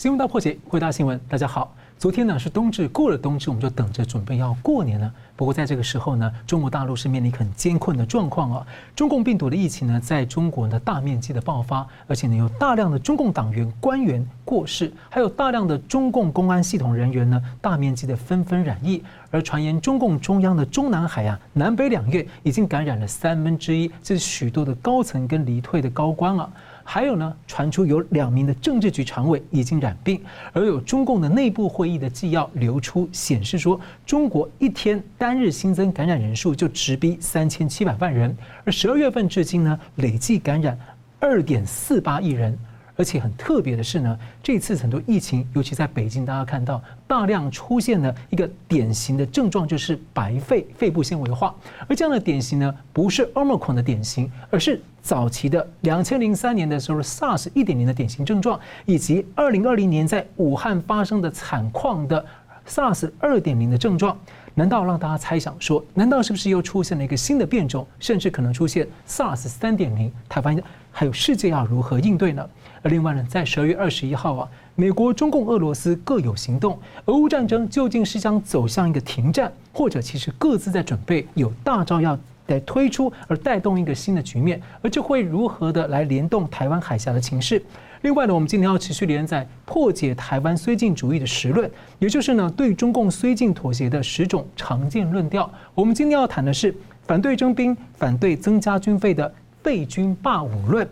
[0.00, 1.20] 新闻大破解，回答新闻。
[1.28, 5.12] 大家好，昨天呢是冬至，过了冬至，我们就等着准备要过年了。
[5.36, 8.66] 不过在这个时候呢，中国大陆是面临很艰困的状况啊。
[8.96, 19.04] 中共病毒的疫情呢，在中国呢大面积的爆发，而且呢有大量的中共党员官员过世，还有大量的中共公安系统人员呢大面积的纷纷染疫。
[19.30, 26.50] 而传言中共中央的中南海啊，南北两院已经感染了三分之一，这是许多的高层跟离退的高官啊。
[26.92, 30.20] 还有呢，传出有两名的政治局常委已经染病，
[30.52, 40.76] 而有中共的内部会议的纪要流出，显示说中国一天单日新增感染人数就直逼三千七百万人，而十二月份至今呢，累计感染
[41.20, 42.58] 二点四八亿人。
[43.00, 51.54] 而且很特别的是呢，这次很多疫情，尤其在北京，大家看到大量出现了一个典型的症状，就是白肺、肺部纤维化。
[51.88, 62.22] 而这样的典型呢，不是 Omicron 的典型，而是早期的两千零三年的时候 SARS 一点零的典型症状，以及二零二零年在武汉发生的惨况的
[62.68, 64.14] SARS 二点零的症状。
[64.52, 70.12] 难道让大家猜想说，难道是不是又出现了一个新的变种，甚至可能出现 SARS 三点零？
[70.28, 72.46] 台湾还有世界要如何应对呢？
[72.82, 76.78] 而另外呢，在十二月二十一号啊，美国、中共、俄罗斯各有行动。
[77.04, 84.60] 俄乌战争究竟是将走向一个停战，或者其实各自在准备有大招要来推出，而带动一个新的局面？
[84.80, 87.62] 而这会如何的来联动台湾海峡的情势？
[88.00, 95.50] 另外呢，我们今天要持续连载破解台湾绥靖主义的十论，也就是呢对中共绥靖妥协的十种常见论调。
[95.74, 96.74] 我们今天要谈的是
[97.06, 99.30] 反对征兵、反对增加军费的
[99.62, 100.88] 废军霸武论。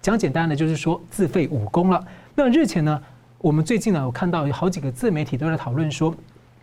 [0.00, 2.04] 讲简单的就是说自废武功了。
[2.34, 3.02] 那日前呢，
[3.38, 6.14] 我们最近呢我看到有好几个自媒体都在讨论说，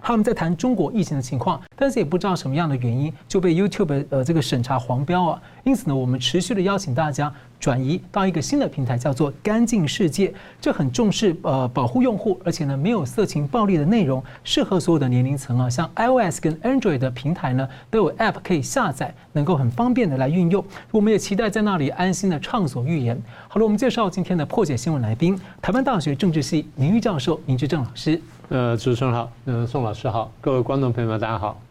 [0.01, 5.41] 他们在谈中国疫情的情况，但是也不知道什么样的原因就被 YouTube 呃这个审查黄标啊。
[5.63, 7.33] 因此呢，我们持续的邀请大家
[7.65, 10.31] 转移到一个新的平台，叫做“干净世界”。
[10.61, 15.67] 这很重视呃保护用户，而且呢没有色情暴力的内容，适合所有的年龄层啊。
[15.67, 20.63] 像 iOS 跟 Android 的平台呢都有 App 可以下载，能够很方便的来运用。
[20.91, 23.19] 我们也期待在那里安心的畅所欲言。
[23.47, 28.21] 好了，我们介绍今天的破解新闻来宾，台湾大学政治系名誉教授明志正老师。
[28.49, 31.64] 呃，主持人好，呃，宋老师好，各位观众朋友们大家好。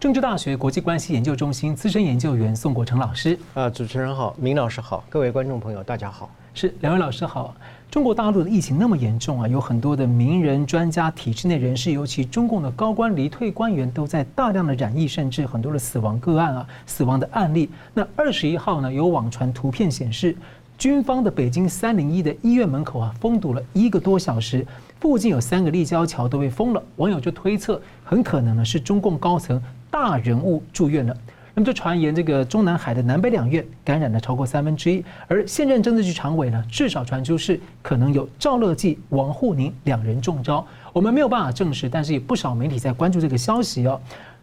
[0.00, 7.52] 政治大学国际关系研究中心资深研究员宋国成老师，啊，主持人好，明老师好，各位观众朋友大家好，是两位老师好。
[7.90, 17.68] 中国大陆的疫情那么严重啊，有很多的名人、专家、体制内人士，尤其中共的高官、离退官员都在大量的染疫，甚至很多的死亡个案啊，死亡的案例。
[17.92, 20.36] 那二十一号呢，有网传图片显示，
[20.78, 24.64] 军方的北京三零一的医院门口啊，封堵了一个多小时，
[25.00, 26.80] 附近有三个立交桥都被封了。
[26.98, 29.60] 网友就推测，很可能呢是中共高层。
[29.90, 31.16] 大人物住院了，
[31.54, 44.00] 那么就传言这个中南海的南北两院感染了超过三分之一，而现任政治局常委呢，至少传出是可能有赵乐际、王沪宁两人中招，我们没有办法证实，但是有不少媒体在关注这个消息哦。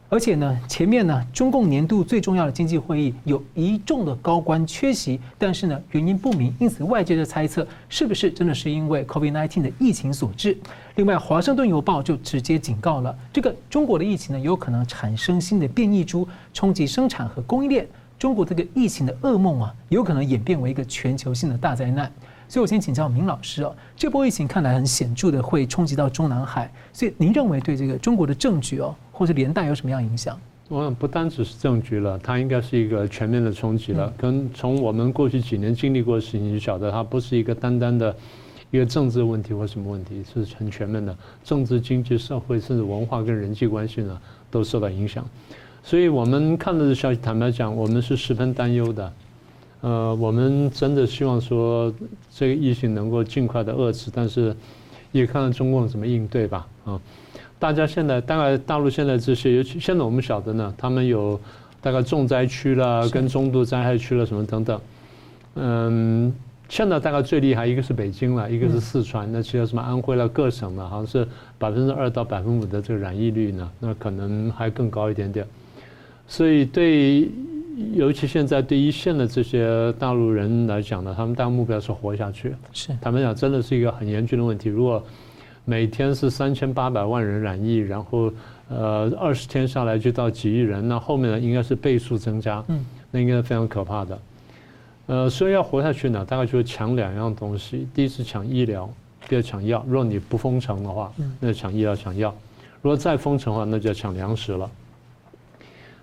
[0.07, 10.55] 而且呢，前面呢，中共年度最重要的经济会议有一众的高官缺席，但是呢，原因不明，因此外界的猜测是不是真的是因为 COVID-19 的疫情所致？
[10.95, 17.87] 另外，《华盛顿邮报》就直接警告了，这个中国的疫情呢，有可能产生新的变异株，冲击生产和供应链。
[18.17, 22.09] 中国这个疫情的噩梦啊，有可能演变为一个全球性的大灾难。
[22.47, 30.37] 所以我先请教明老师哦，这波疫情看来很显著的会冲击到中南海，所以您认为对这个中国的政局哦，或者连带有什么样影响？
[30.67, 34.13] 我想不单只是政局了，它应该是一个全面的冲击了。
[34.17, 38.13] 跟从我们过去几年经历过的事情就晓得，它不是一个单单的
[38.71, 44.19] 一个政治问题或什么问题，是很全面的，政治、经济、社会甚至文化跟人际关系呢
[44.51, 45.25] 都受到影响。
[45.81, 49.13] 所以我们看到的消息，坦白讲，我们是十分担忧的。
[49.81, 51.93] 呃，我们真的希望说
[52.35, 54.55] 这个疫情能够尽快的遏制，但是
[55.11, 56.67] 也看看中共怎么应对吧。
[56.85, 56.99] 啊，
[57.57, 61.39] 大家现在大概大陆现在这些，尤其现在我们晓得呢，他们有
[61.81, 64.79] 大概重灾区了，跟中度灾害区了什么等等。
[65.55, 66.33] 嗯，
[66.69, 75.45] 现在大概最厉害一个是北京了，一个是四川，那其他什么安徽了，各省了，好像是百分之二到百分之五的这个染疫率呢，那可能还更高一点点。
[76.27, 77.29] 所以对。
[77.93, 82.55] 尤其现在对一线的这些大陆人来讲呢，他们大目标是活下去。
[82.71, 84.69] 是，他们讲真的是一个很严峻的问题。
[84.69, 85.03] 如果
[85.65, 88.31] 每天是三千八百万人染疫，然后
[88.69, 92.63] 呃二十天下来就到几亿人，那后面呢应该是倍数增加。
[92.67, 94.19] 嗯，那应该是非常可怕的。
[95.07, 98.89] 呃，所以要活下去呢，大概就是抢两样东西：第一是抢医疗，
[99.27, 99.83] 第二抢药。
[99.87, 102.31] 如果你不封城的话，那就抢医疗、抢药；
[102.81, 104.69] 如果再封城的话，那就要抢粮食了。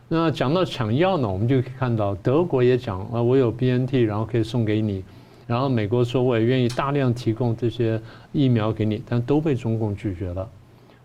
[0.09, 5.03] 那讲到抢药呢，我们就可以看到德国也讲啊，我有 BNT，然后可以送给你，
[5.53, 8.01] 然后美国说我也愿意大量提供这些
[8.33, 10.49] 疫苗给你，但都被中共拒绝了。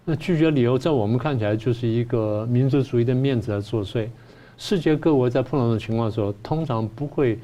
[0.05, 4.07] 那拒绝理由在我们看起来就是一个民族主义的面子在作祟。
[4.57, 7.37] 世界各国在碰到这种情况的时候，通常不会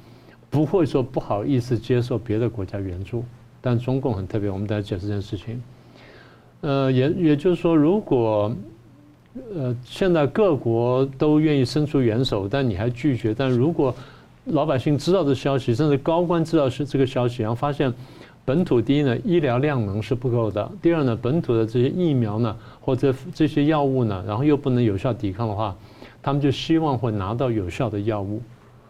[0.50, 3.25] 不会说不好意思接受别的国家援助，
[3.59, 5.61] 但中共很特别，我们再解释这件事情。
[6.61, 8.55] 呃，也也就是说，如果
[9.53, 13.94] 呃现在各国都愿意伸出援手，但你还拒绝，但如果
[14.45, 17.93] 老百姓知道这消息，甚至高官知道是这个消息，然后发现。
[18.45, 25.73] 本土第一呢，医疗量能是不够的；第二呢，本土的这些疫苗呢，或者这些药物呢，然后又不能有效抵抗的话，
[26.21, 28.41] 他们就希望会拿到有效的药物。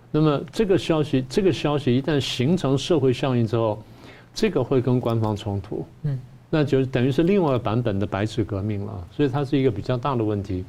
[0.09, 3.79] 那么这个消息，这个消息一旦形成社会效应之后，
[4.33, 6.19] 这个会跟官方冲突，嗯，
[6.50, 9.07] 那就等于是另外一个版本的白纸革命了。
[9.11, 10.65] 所以它是一个比较大的问题。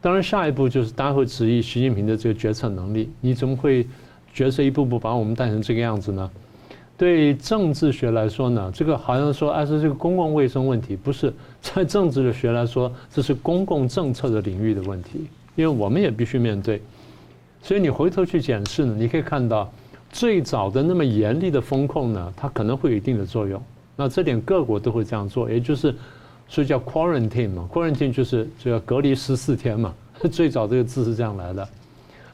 [0.00, 3.86] 当然，下一步就是大家会质疑习近平的这个决策能力，你怎么会
[4.36, 6.30] 角色一步步把我们带成这个样子呢？
[6.98, 16.82] 对政治学来说呢，这个好像说，哎，是这个公共卫生问题，不是在政治的学来说，这是公共政策的领域的问题，因为我们也必须面对。
[17.62, 19.72] 所以你回头去检视呢，你可以看到，
[20.10, 23.60] 最早的那么严厉的风控呢，它可能会有一定的作用。
[23.96, 25.94] 那这点各国都会这样做，也就是
[26.46, 29.94] 所以叫 quarantine 嘛，quarantine 就是这个隔离十四天嘛，
[30.30, 31.66] 最早这个字是这样来的。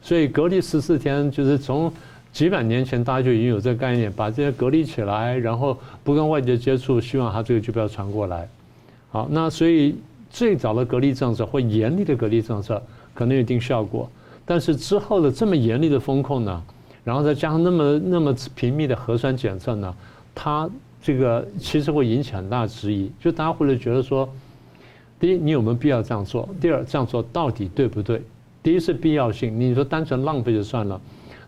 [0.03, 1.91] 所以隔离十四天就是从。
[2.33, 8.49] 几百年前，大家就已经有这个概念，把这些隔离起来，然后不跟外界接触，希望它这个就不要传过来。
[9.11, 9.95] 好，那所以
[10.31, 12.81] 最早的隔离政策或严厉的隔离政策
[13.13, 14.09] 可能有一定效果，
[14.47, 16.63] 但是之后的这么严厉的风控呢，
[17.03, 19.95] 然后再加上那么那么频密的核酸检测呢，
[20.33, 20.67] 它
[21.03, 24.27] 这个其实会引起很大的质疑，就大家会觉得说，
[25.19, 26.49] 第一，你有没有必要这样做？
[26.59, 28.19] 第二，这样做到底对不对？
[28.63, 30.99] 第一是必要性，你说单纯浪费就算了。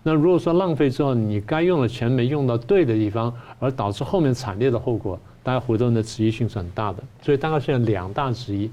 [0.03, 7.01] 那如果说浪费之后，你该用的钱没用到对的地方，而导致后面惨烈的后果，大家回头的质疑性是很大的。
[7.23, 8.69] 所以大概现在两大质疑，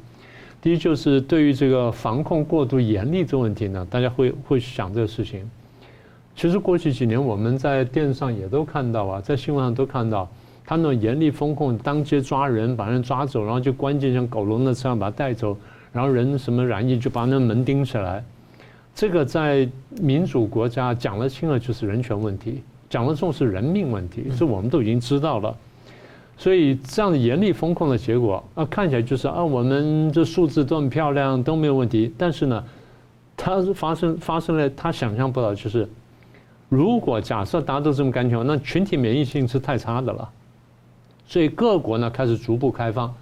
[0.60, 5.48] 第一就是对于这个防控过度严厉这个问题呢，大家会会想这个事情。
[6.34, 10.28] 其实过去几年我们在电视上也都看到啊，在新闻上都看到，
[10.66, 15.56] 他那种严厉风控，当街抓人，把人抓走，然后就关进像狗笼的车上把他带走，
[15.92, 18.22] 然后人什么染疫就把那门钉起来。
[18.94, 19.68] 这个在
[20.00, 25.56] 民主国家讲得清了就是人权问题，讲得重是人命问题，这我们都已经知道了。
[26.36, 32.12] 所以这样的严厉风控的结果啊，看起来就是啊，我们这数字都很漂亮，都没有问题。
[32.18, 32.64] 但是呢，
[33.36, 35.88] 它发生发生了他想象不到，就是
[36.68, 40.28] 如果假设达到这么干净，那群体免疫性是太差的了。
[41.26, 43.14] 所以各国呢开始逐步开放，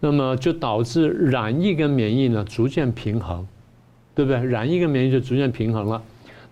[0.00, 3.46] 那么就导致染疫跟免疫呢逐渐平衡。
[4.18, 4.44] 对不对？
[4.44, 6.02] 染疫跟免疫就逐渐平衡了，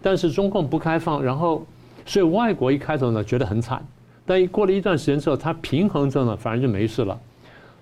[0.00, 1.66] 但是中共不开放，然后
[2.04, 3.84] 所以外国一开头呢觉得很惨，
[4.24, 7.18] 但过了一段时间之后，它平衡之后呢反而就没事了。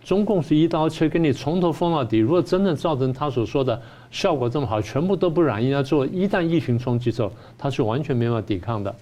[0.02, 2.16] 中共是一刀切，给你从头封到底。
[2.16, 3.78] 如果真的造成他所说的
[4.10, 8.94] 效果这么好，全部都不染疫，那做一旦疫情冲击之后，它是完全没办法抵抗的。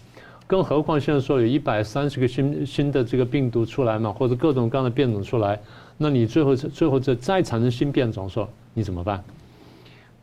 [0.48, 5.60] 更何况现在说有一百三十个新新的这个病毒出来嘛，或者各种各样的变种出来，
[5.96, 9.22] 那你最后最后这再产生新变种的时候，你怎么办？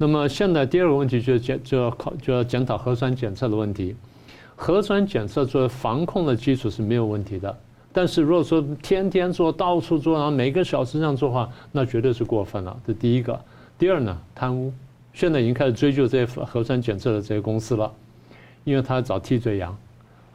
[0.02, 3.94] 那么现在第二个问题就是检就要考就要检讨核酸检测的问题，
[4.56, 7.54] 核酸检测作为防控的基础是没有问题的，
[7.92, 12.80] 但是如果说天天做到处做，然后每个小时这样做的话，那绝对是过分了。
[12.88, 13.38] 这第一个，
[13.78, 14.72] 第二呢，贪污，
[15.14, 17.92] 现在已经开始追究这些核酸检测的这些公司了，
[18.64, 19.78] 因为他找替罪羊。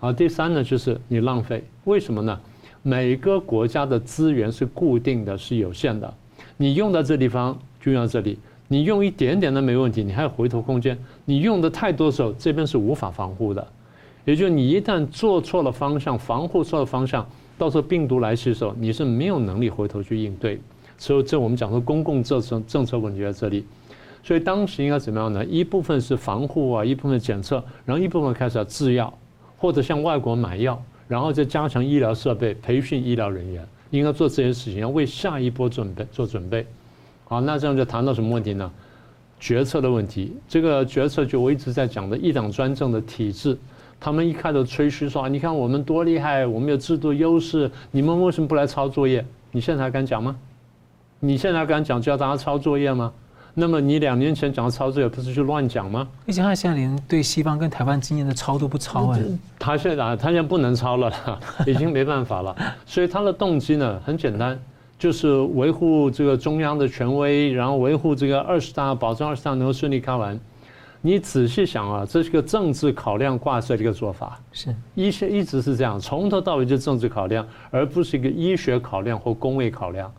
[0.01, 2.39] 啊，第三呢就是你浪费，为什么呢？
[2.83, 6.13] 每个国家的资源是固定的，是有限的，
[6.59, 8.39] 你用到这地方就用到这里。
[8.69, 10.99] 你用一点点都没问题，你还有回头空间。
[11.25, 13.67] 你用的太多的时候，这边是无法防护的。
[14.25, 17.27] 也就是你一旦做错了方向，防护错了方向，
[17.59, 20.59] 到时候病毒来袭的时候，你是没有能力回头去应对。
[20.97, 23.67] 所以这我们讲说公共政策政策问题在这里。
[24.23, 25.45] 所以当时应该怎么样呢？
[25.45, 29.13] 一部分是防护啊，一部分检测，然后一部分开始要制药，
[29.59, 36.67] 或者向外国买药，然后再加强医疗设备，培训医疗人员，应该做这些事情，要为下一波准备做准备。
[37.35, 38.71] 好，那这样就谈到什么问题呢？
[39.41, 40.37] 决策的问题。
[40.47, 43.59] 这个决策就我一直在讲的一党专政的体制，
[43.99, 49.27] 他们一开头吹嘘说，你看我们多厉害，我们有制度优势，你们为什么不来抄作业？
[49.51, 50.37] 你现在还敢讲吗？
[51.19, 53.13] 你现在还敢讲叫大家抄作业吗？
[53.53, 56.07] 那么你两年前讲的抄作业不是就乱讲吗？
[56.29, 59.21] 而且他现在连对西方跟台湾经验的抄都不抄哎。
[59.59, 61.13] 他现在他现在不能抄了，
[61.67, 62.55] 已经没办法了。
[62.87, 64.57] 所以他的动机呢很简单。
[64.99, 70.39] 就是维护这个中央的权威，然后维护这个二十大，保证二十大能够顺利开完。
[71.03, 80.11] 你仔细想啊，这是个政治考量挂帅的一个做法，是医学一直是这样，从头到尾就政治考量，而不是一个医学考量或公位考量。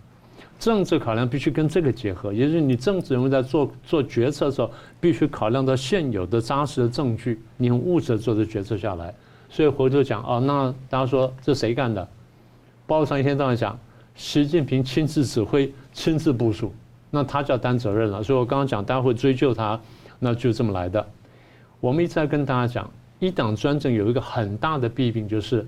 [0.59, 4.69] 政治考量必须跟这个结合，也就是你政治人物在做做决策的时候，
[5.01, 9.13] 必须考量到现有的扎实的证据，你用物质做的决策下来。
[9.49, 12.07] 所以回头讲哦，那大家说这谁干的？
[12.85, 13.77] 报上一天到晚讲，
[14.15, 16.73] 习近平亲自指挥、亲自部署，
[17.11, 18.23] 那他就要担责任了。
[18.23, 19.79] 所以我刚刚讲，大家会追究他，
[20.19, 21.05] 那就这么来的。
[21.81, 25.65] 我们一直在跟大家讲，一党专政有一个很大的弊病，就是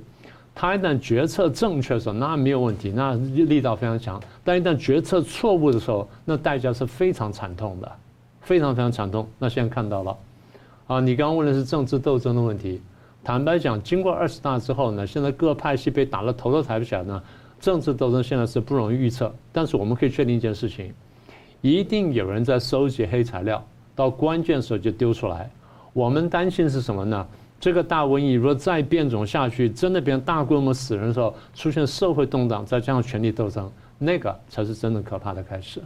[0.56, 7.92] 他一旦决策正确的时候，那没有问题，那力道非常强；但一旦决策错误的时候，那代价是非常惨痛的，
[8.42, 9.28] 非常非常惨痛。
[9.38, 10.18] 那现在看到了，
[10.88, 12.82] 啊，你刚刚问的是政治斗争的问题。
[13.24, 17.22] 坦白讲，经过二十大之后呢，现在各派系被打得头都抬不起来呢，
[17.60, 19.34] 政治斗争现在是不容易预测。
[19.52, 20.94] 但是我们可以确定一件事情，
[21.62, 23.64] 一定有人在收集黑材料，
[23.96, 25.50] 到关键时候就丢出来。
[25.94, 27.26] 我们担心是什么呢？
[27.60, 35.82] 这个大瘟疫如果再变种下去，真的变大规模死人的时候，出现社会动荡，再加上权力斗争，那个才是真的可怕的开始。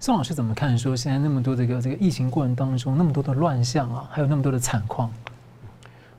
[0.00, 0.76] 宋老师怎么看？
[0.76, 5.10] 说现在那么多这个这个疫情过程当中，那么多的乱象啊，还有那么多的惨况。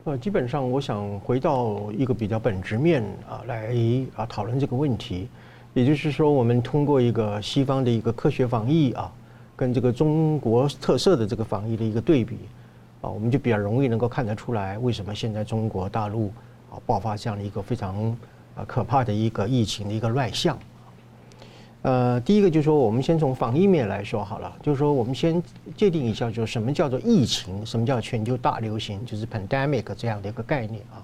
[0.05, 3.75] 呃，基本上我想回到一个比较本质面啊来
[4.15, 5.27] 啊讨论这个问题，
[5.73, 9.11] 也就是说，我们通过一个西方的一个科学防疫啊，
[9.55, 12.37] 跟这个中国特色的这个防疫的一个对比
[13.01, 16.27] 啊，我们就比较容易能够看得出来，为什么现在中国大陆
[16.69, 18.15] 啊爆发这样的一个非常
[18.55, 20.55] 啊可怕的一个疫情的一个乱象。
[21.85, 25.39] 呃，第一个就是说，我们先从防疫面来说好了，就是说，我们先
[25.77, 30.97] 界定一下，就是什么叫做疫情，什么叫全球大流行，就是 pandemic 这样的一个概念啊。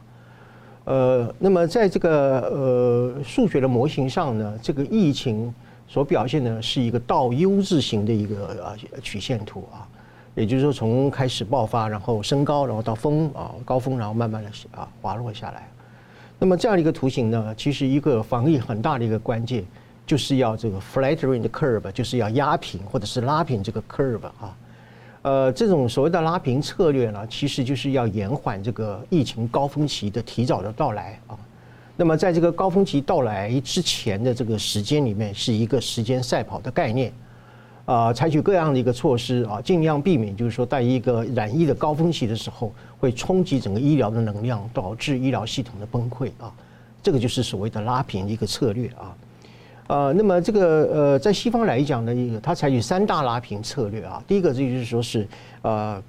[0.85, 5.53] 呃，那么在这个呃数学的模型上呢，这个疫情
[5.87, 8.73] 所表现的是一个倒 U 字形的一个啊
[9.03, 9.87] 曲线图啊，
[10.33, 15.69] 也就是说，从开始爆发，然后升高，然后到峰啊高峰，然后慢慢的啊滑落下来。
[16.39, 19.63] 那么这样的一个图形呢，其实一个防疫很大的一个关键。
[20.05, 24.57] 就是要这个 flattering 的 curve，就是要压平或者是拉平这个 curve 啊，
[25.21, 31.37] 呃，这种所谓的拉平策略呢，其实就是要延缓这个疫情高峰期的提早的到来啊。
[31.95, 37.13] 那么在这个高峰期到来之前的这个时间里面，是一个时间赛跑的概念
[37.85, 46.51] 啊，采取各样的一个措施啊，尽量避免就是说在一个染疫的高峰期的时候，会冲击整个医疗的能量，导致医疗系统的崩溃啊。
[47.03, 49.15] 这个就是所谓的拉平一个策略啊。
[49.91, 54.23] 呃，那么这个呃，在西方来讲呢，一个它采取三大拉平策略啊。
[54.25, 55.27] 第一个这就是说是
[55.63, 56.01] 呃，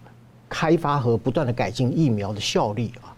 [0.49, 3.11] 开发和不断的改进疫苗的效率啊。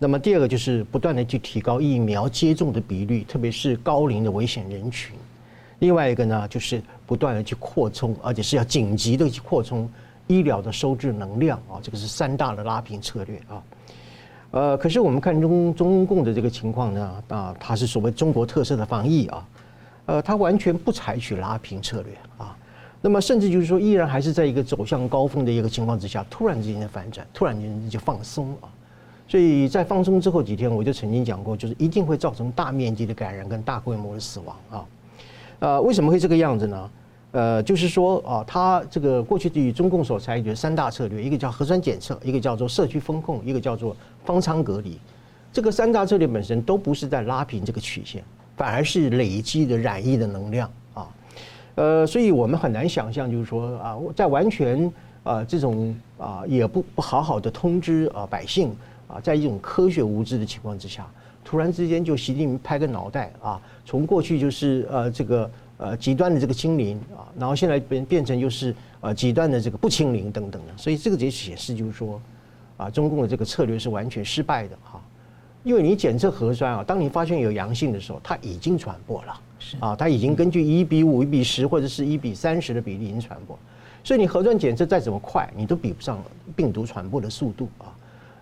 [0.00, 5.14] 那么第二个就是不断的去提高疫苗接种的比率，特别是高龄的危险人群。
[5.78, 9.88] 另外一个呢，就是不断的去扩充，而且是要紧急的去扩充
[10.26, 11.78] 医疗的收治能量啊。
[11.80, 13.62] 这个是三大的拉平策略啊。
[14.50, 19.46] 呃，可是我们看中中共的这个情况呢，啊，它是所谓中国特色的防疫啊。
[20.10, 22.56] 呃，它完全不采取拉平策略啊，
[23.00, 28.66] 那么甚至就是说，依然还是在一个走向高峰的一个情况之下，突然之间的反转，突然间就放松啊。
[29.28, 34.84] 所以在放松之后几天，我就曾经讲过，就是一定会造成大面积的感染跟大规模的死亡啊。
[35.60, 36.90] 呃，为什么会这个样子呢？
[37.30, 44.98] 呃，就是说啊，它这个过去对于中共所采取的三大策略，一个叫核酸检测，一个叫做社区封控，一个叫做方舱隔离，
[45.52, 48.24] 这个三大策略本身都不是在拉平这个曲线。
[48.60, 51.08] 反而是累积的染疫的能量啊，
[51.76, 58.76] 呃，所以我们很难想象，就是说啊，在完全啊这种啊也不不好好的通知啊百姓
[59.08, 61.10] 啊，在一种科学无知的情况之下，
[61.42, 72.20] 突然之间就习近平拍个脑袋啊，从过去就是呃这个呃极端的这个清零啊，然后现在变变成就是呃极端的这个不清零等等的，所以这个也显示就是说
[72.76, 74.99] 啊，中共的这个策略是完全失败的哈。
[75.62, 83.58] 因为你检测核酸啊，当你发现有阳性的时候，它已经传播了，是啊，它已经根据一比五、一比十或者是一比三十的比例已经传播，
[84.02, 86.18] 所以你核酸检测再怎么快，你都比不上
[86.56, 87.92] 病毒传播的速度啊。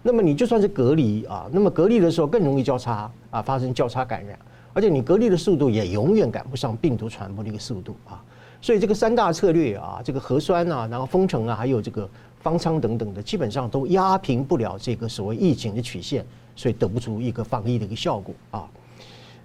[0.01, 4.39] 那么你就算是隔离啊，那么隔离的时候更容易交叉啊，发生交叉感染，
[4.73, 8.23] 而且你隔离的速度也永远赶不上病毒传播的一个速度啊。
[8.63, 12.09] 所以这个三大策略啊，这个核酸啊，然后封城啊，还有这个
[12.41, 16.25] 方舱等等的，基本上都压平不了这个所谓疫情的曲线。
[16.59, 18.69] 所以得不出一个防疫的一个效果啊，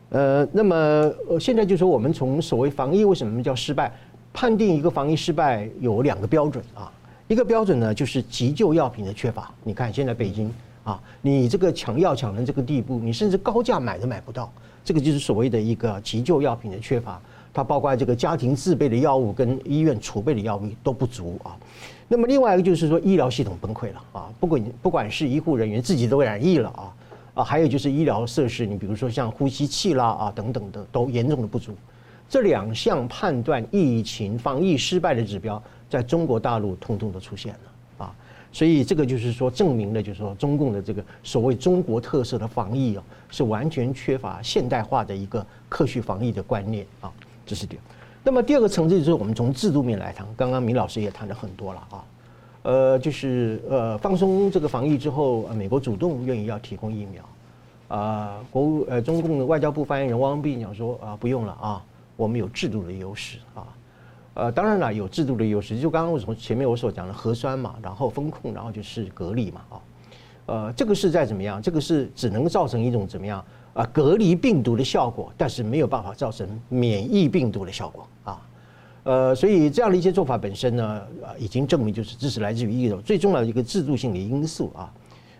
[0.10, 3.94] 呃，那么，现在就说我们从所谓防疫为什么叫失败，
[4.34, 6.92] 判定一个防疫失败有两个标准啊，
[7.28, 9.54] 一个标准呢就是急救药品的缺乏。
[9.64, 10.52] 你看现在北京
[10.84, 14.52] 啊，你这个抢药抢成这个地步，你甚至高价买都买不到，
[14.84, 17.22] 这个就是所谓的一个急救药品的缺乏。
[17.54, 21.56] 它包括这个家庭自备的药物跟医院储备的药物都不足啊。
[22.08, 26.92] 那么另外一个就是说医疗系统崩溃了啊，不管不管是医护人员自己都染疫了啊
[27.34, 31.74] 啊，还有就是医疗设施，你比如说像呼吸器啦啊等等的都严重的不足。
[32.30, 38.16] 这两项判断疫情防疫失败的指标，在中国大陆通通都出现了啊，
[38.52, 47.12] 所以这个就是说证明了，就是说中共的这个所谓中国特色的防疫啊，是完全缺乏现代化的一个科学防疫的观念啊，
[47.46, 47.80] 这是点。
[48.24, 52.04] 那么第二个层次就是我们从制度面来谈，刚刚明老师也谈了很多了啊，
[52.64, 61.84] 呃，就是呃放松这个防疫之后，美国主动愿意要提供疫苗，啊，国务呃中共的外交部发言人汪斌讲说啊不用了啊，
[62.16, 63.68] 我们有制度的优势啊，
[64.34, 69.76] 呃当然了有制度的优势，就刚刚我从前面我所讲的核酸嘛，然后封控，然后就是隔离嘛啊，
[70.46, 73.44] 呃这个是在怎么样，这个是只能造成一种怎么样？
[73.74, 78.40] 啊，隔离病毒的效果，但是没有办法造成免疫病毒的效果啊，
[79.04, 80.86] 呃，所以这样的一些做法本身呢，
[81.22, 84.92] 啊，已经证明就是这是来自于一种最重要的一个制度性的因素啊。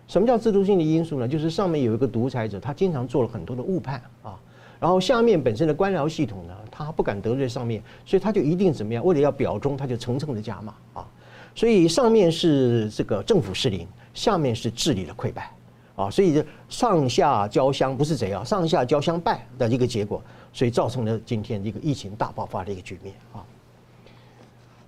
[0.06, 1.26] 什么叫制度性的因素呢？
[1.26, 4.38] 就是上面有一个独裁者，他经常做了很多的误判啊，
[4.78, 9.02] 然后下面本身的官僚系统呢，他不敢得罪上面，所以他就一定怎么样？
[9.02, 11.06] 为了要表忠，他就层层的加码啊。
[11.54, 15.50] 所以上面是这个政府失灵，下面是治理的溃败。
[15.96, 20.20] 啊，所以上下交相不是这样，上下交相败的一个结果，
[20.52, 23.42] 所以造成了今天一个疫情大爆发的一个局面啊。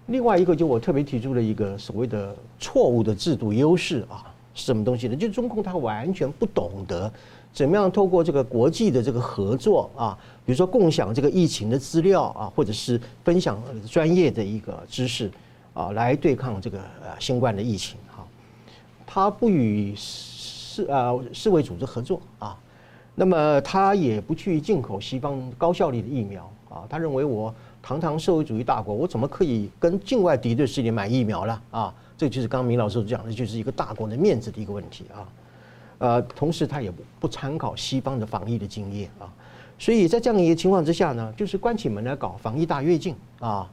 [0.06, 5.16] 另外一个就我特别提出了一个所谓的错误的制度优势啊，是什么东西呢？
[5.16, 7.12] 就中共他完全不懂得
[7.52, 15.30] 怎么样透过这个国际的这个合作啊，比如说共享这个疫情的资料啊，或者是分享专业的一个知识
[15.74, 18.24] 啊，来对抗这个呃新冠的疫情啊，
[19.06, 19.94] 他不与。
[20.76, 22.54] 世啊，世卫组织合作啊，
[23.14, 26.84] 那么他也不去进口西方高效率的疫苗啊。
[26.86, 27.54] 他认为我
[27.86, 31.62] 堂堂社会主义大国，我怎么可以跟境外敌对势力买疫苗呢？
[31.70, 35.22] 啊，这就是刚刚明老师讲的，就是一个大国的面子的一个问题啊。
[35.98, 39.30] 呃，同时他也不不参考西方的防疫的经验啊。
[39.78, 43.70] 所以在这样一个情况之下呢，就是关起门来搞防疫大跃进啊。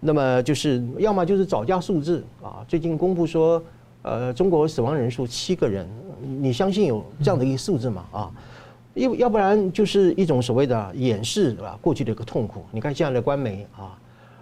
[0.00, 2.64] 那么就是要么就是造假数字啊。
[2.66, 3.62] 最近公布说，
[4.00, 5.86] 呃，中国死亡人数七个人。
[6.22, 8.06] 你相信有这样的一个数字吗？
[8.10, 8.32] 啊，
[9.00, 12.64] 要要不然就是一种所谓的掩饰啊，过去的一个痛苦。
[12.70, 13.98] 你看现在的官媒啊，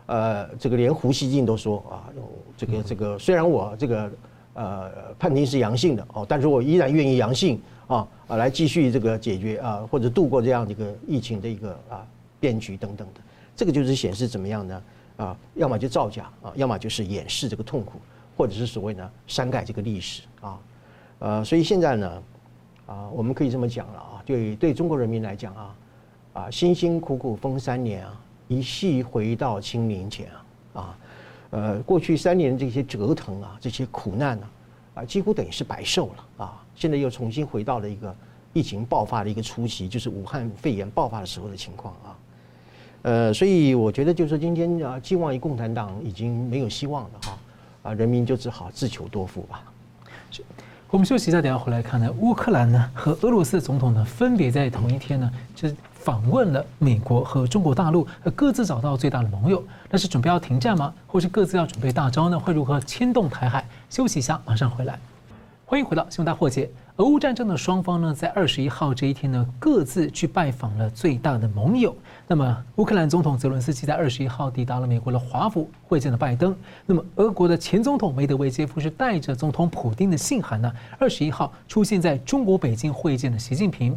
[0.07, 2.11] 呃，这个连胡锡进都说啊，
[2.57, 4.11] 这个这个虽然我这个
[4.55, 12.07] 呃判定是阳性的哦，但是我依然愿意阳性啊啊来继续这个解决啊或者度过这样的一个疫情的一个啊
[12.41, 13.21] 变局等等的。
[13.57, 14.83] 这个就是显示怎么样呢？
[15.17, 17.99] 啊，要么就造假啊，要么就是掩饰这个痛苦，
[18.37, 20.59] 或者是所谓呢删改这个历史啊。
[21.19, 22.23] 呃，所以现在呢，
[22.87, 25.75] 啊，我们可以这么讲了啊，对对中国人民来讲啊，
[26.35, 30.29] 啊，辛辛苦苦封三年啊，一夕回到清明前
[30.75, 30.99] 啊，啊，
[31.49, 34.47] 呃，过去三年这些折腾啊，这些苦难呢，
[34.97, 38.15] 啊，几乎等于是白受了啊，现在又重新回到了一个
[38.53, 42.19] 疫情爆发的一个初期，就是武汉肺炎爆发的时候的情况啊，
[43.05, 47.39] 呃，所以我觉得就是说今天啊，寄望于共产党已经没有希望了哈，
[47.85, 49.65] 啊，人民就只好自求多福吧。
[50.91, 52.11] 我们休息一下，等下回来看呢。
[52.19, 59.63] 乌克兰呢和俄罗斯总统呢分别在同一天呢，就是访问了美国和中国大陆，各自找到最大的盟友。
[59.91, 60.95] 但是准备要停战吗？
[61.07, 62.41] 或是各自要准备大招呢？
[62.41, 63.69] 会如何牵动台海？
[63.91, 64.99] 休息一下，马上回来。
[65.71, 66.71] 欢迎回到新闻大破解。
[66.97, 71.95] 俄乌战争的双方呢，在二十一号这一天呢，各自去拜访了最大的盟友。
[72.27, 76.57] 那么，乌克兰总统泽伦斯基在二十一号抵达了美国的华府，会见了拜登。
[76.87, 83.95] 那么，俄国的前总统梅德韦杰夫是带着总统普丁的信函呢，二十一号出现在中国北京会见了习近平。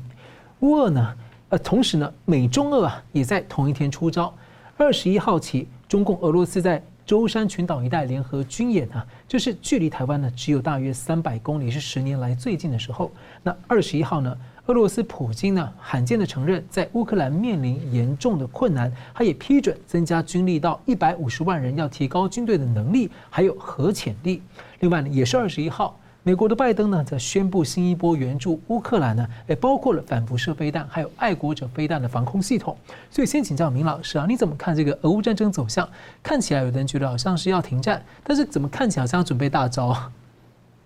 [0.60, 1.16] 乌俄呢，
[1.48, 4.34] 呃，同时呢，美中俄啊也在同一天出招。
[4.76, 13.12] 二十一号起，中共、俄罗斯在舟山群岛一带联合军演啊，就是距离台湾呢只有大约三百公里，是十年来最近的时候。
[13.44, 24.42] 那二十一号呢，俄罗斯普京呢罕见的承认，在乌克兰面临严重的困难，他也批准增加军力到一百五十万人，要提高军队的能力，还有核潜力。
[24.80, 26.00] 另外呢，也是二十一号。
[26.24, 32.78] 美国的拜登呢，在宣布新一波援助乌克兰呢，也包括了反辐射飞弹，还有爱国者飞弹的防空系统。
[33.10, 35.88] 所以，先请教明老师啊，你怎么看这个俄乌战争走向？
[36.22, 39.98] 看起来有的人觉得好像是要停战，但是怎么看起来好像要准备大招？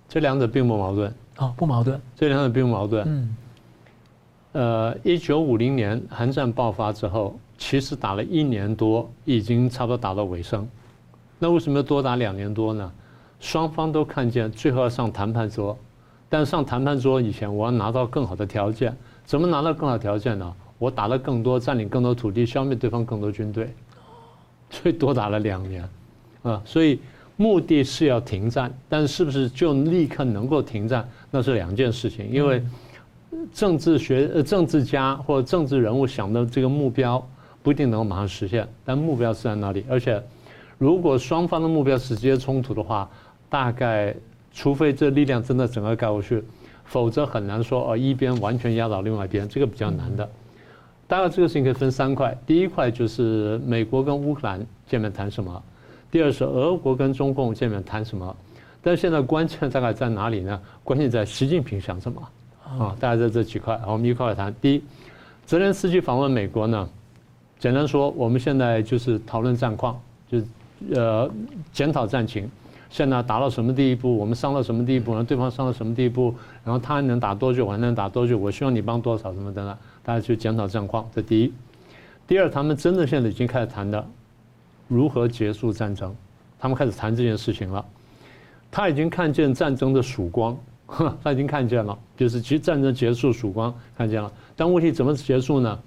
[0.07, 1.99] 这两者并不矛盾哦，不矛盾。
[2.15, 3.03] 这两者并不矛盾。
[3.05, 3.35] 嗯。
[4.53, 10.65] 呃，一九五零年韩战爆发之后，其实打了一年多，已经差不多打到尾声。
[11.37, 12.89] 那为什么要多打两年多呢？
[13.45, 15.77] 双方都看见最后要上谈判桌，
[16.27, 18.91] 但上谈判桌以前，我要拿到更好的条件。
[19.23, 20.51] 怎么拿到更好条件呢？
[20.79, 23.73] 我我打了更多，占领更多土地，消灭对方更多军队，
[24.69, 25.87] 所以多打了两年，
[26.43, 26.99] 啊，所以
[27.37, 32.29] 目的是要停战，但是是不是就立刻能够停战，那是两件事情。
[32.31, 32.63] 因为
[33.51, 37.23] 政治学呃政治家或者政治人物想的这个目标
[37.63, 39.83] 不一定能够马上实现，但目标是在那里。
[39.89, 40.21] 而且
[40.77, 43.09] 如果双方的目标是直接冲突的话，
[43.49, 44.15] 大概
[44.53, 46.43] 除非这力量真的整个盖过去。
[46.87, 50.29] 否则很难说哦，一边完全压倒另外一边，这个比较难的。
[51.07, 52.37] 当然，这个事情可以分三块。
[52.45, 55.59] 第一块就是美国跟乌克兰见面谈什么；
[56.11, 58.35] 第二是俄国跟中共见面谈什么。
[58.83, 60.61] 但是现在关键大概在哪里呢？
[60.83, 62.21] 关键在习近平想什么
[62.63, 62.95] 啊？
[62.99, 64.53] 大概在这几块，我们一块来谈。
[64.61, 64.83] 第一，
[65.43, 66.87] 泽连斯基访问美国呢，
[67.57, 69.99] 简单说，我们现在就是讨论战况，
[70.31, 70.45] 就是
[70.93, 71.27] 呃
[71.73, 72.47] 检讨战情。
[72.89, 74.17] 现在打到什么地步？
[74.17, 75.11] 我们伤到什么地步？
[75.11, 76.33] 然后对方伤到什么地步？
[76.63, 77.65] 然后他能打多久？
[77.65, 78.37] 我还能打多久？
[78.37, 79.33] 我希望你帮多少？
[79.33, 81.07] 什么等等，大家去检讨战况。
[81.13, 81.53] 这第一。
[82.27, 84.05] 第二，他们真的现在已经开始谈的
[84.87, 86.15] 如何结束战争，
[86.57, 87.85] 他们开始谈这件事情了。
[88.71, 90.57] 他已经看见战争的曙光，
[91.23, 94.31] 他已经看见了，就是其实战争结束曙光看见了。
[94.55, 95.79] 但问题怎么结束呢？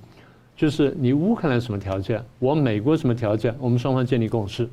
[0.57, 2.21] 就是你乌克兰什么条件？
[2.39, 3.55] 我美国什么条件？
[3.61, 4.69] 我们双方建立共识。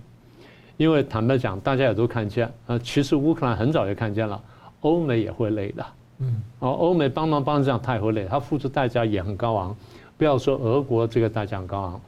[0.78, 4.42] 因为坦白讲，大家也都看见，呃，其实乌克兰很早就看见了，
[4.82, 5.86] 欧美也会累的，
[6.20, 9.76] 嗯，哦，欧美帮忙帮这样，他也会累，他付出代价也很高昂，
[10.18, 12.02] 不要说俄国这个代价很高昂，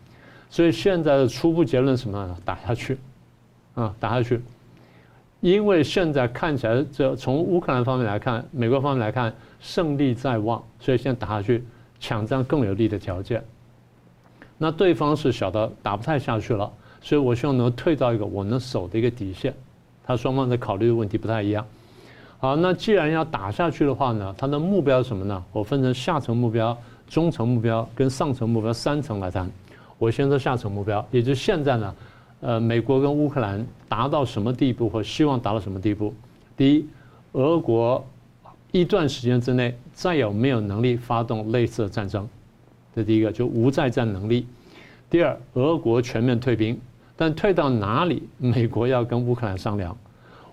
[0.49, 2.27] 所以现在的初步结论是什么？
[2.27, 2.37] 呢？
[2.43, 2.97] 打下去，
[3.75, 4.41] 啊，打下去，
[5.39, 11.63] 因为现在看起来，这从乌克兰方面来看，美国方面来看，胜利在望，所以现在打下去，
[12.01, 13.41] 抢占更有利的条件，
[14.57, 16.69] 那对方是晓得打不太下去了。
[17.07, 19.53] 所以我希望能够退到一个我能守的一个底线，
[20.03, 21.65] 他双方在考虑的问题不太一样。
[22.37, 25.41] 好，那既然要打下去的话呢，他的目标是什么呢？
[25.53, 29.49] 我分成下层目标、中层目标跟上层目标三层来谈。
[29.97, 31.95] 我先说下层目标，也就是现在呢，
[32.41, 36.13] 呃，美国跟乌克兰达到什么地步或希望达到什么地步？
[36.57, 36.85] 第一，
[37.31, 38.05] 俄国
[38.73, 42.27] 一段时间之内再有没有能力发动类似的战争？
[42.93, 44.45] 这第一个就无再战能力。
[45.09, 46.77] 第二，俄国全面退兵，
[47.17, 48.23] 但退到哪里？
[48.37, 49.97] 美国要跟乌克兰商量。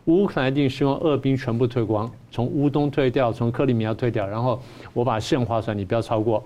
[0.06, 4.60] 乌克兰一定希望俄兵全部退光，从乌东退掉，从克里米亚退掉，然后
[4.92, 6.42] 我把线画出来，你不要超过。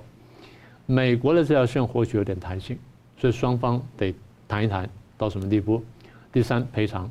[0.86, 2.78] 美国的这条线或许有点弹性，
[3.16, 4.14] 所以双方得
[4.46, 5.82] 谈一谈到什么地步。
[6.32, 7.10] 第三，赔偿，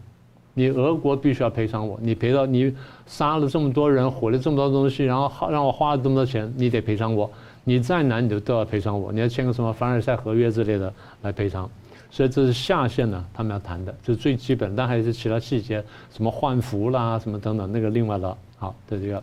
[0.53, 2.73] 你俄国必须要赔偿我，你赔到你
[3.05, 7.29] 杀了这么多人，毁了这么多东西，然后让我花了这么多钱，你得赔偿我。
[7.63, 9.11] 你再难，你都都要赔偿我。
[9.11, 10.93] 你要签个什么凡尔赛合约之类的
[11.23, 11.69] 来赔偿，
[12.09, 14.75] 所以这是下限呢，他们要谈的，这是最基本。
[14.75, 18.37] 但还是其他细节，什么换服啦，什么等等，那个另外的。
[18.57, 19.21] 好，的这个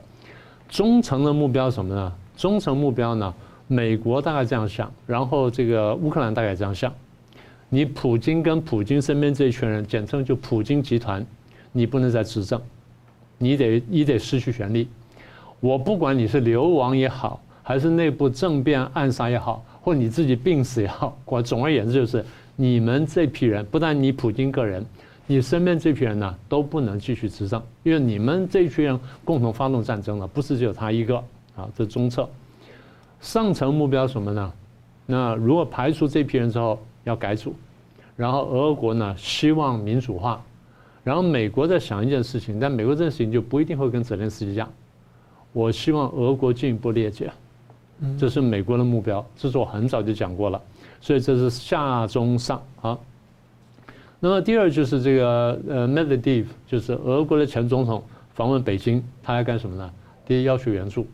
[0.69, 2.13] 中层的目标是什么呢？
[2.37, 3.35] 中层目标呢，
[3.67, 6.93] 美国大概这样想，然后这个乌克兰大概这样想。
[7.69, 11.25] 你普京跟普京身边这一群人，简称就普京集团，
[11.73, 12.61] 你不能再执政，
[13.39, 14.89] 你得你得失去权力。
[15.61, 17.41] 我不管你是流亡也好。
[17.67, 22.23] 还是内部政变暗杀也好，或你自己病死也好，我总而言之就是，
[22.57, 24.85] 你们这批人，不但你普京个人，
[25.27, 31.17] 你身边这批人呢，都不能继续执政，因为你们这群人共同发动战争了，不是只有他一个
[31.57, 31.69] 啊。
[31.75, 32.29] 这中策，
[33.21, 34.53] 上层目标什么呢？
[35.07, 37.55] 那如果排除这批人之后要改组，
[38.17, 40.43] 然后俄国呢希望民主化，
[41.03, 44.71] 然后美国在想一件事情，但美国这件事情就不一定会跟泽连斯基讲，
[45.53, 47.31] 我希望俄国进一步裂解。
[48.19, 50.61] 这是美国的目标，这是我很早就讲过了，
[51.05, 52.99] 所以这是下中上啊。
[54.21, 59.91] 那么第二就是这个呃，Medvedev 就是俄国的前总统访问北京，他要干什么呢？
[60.27, 61.07] 第一要求援助，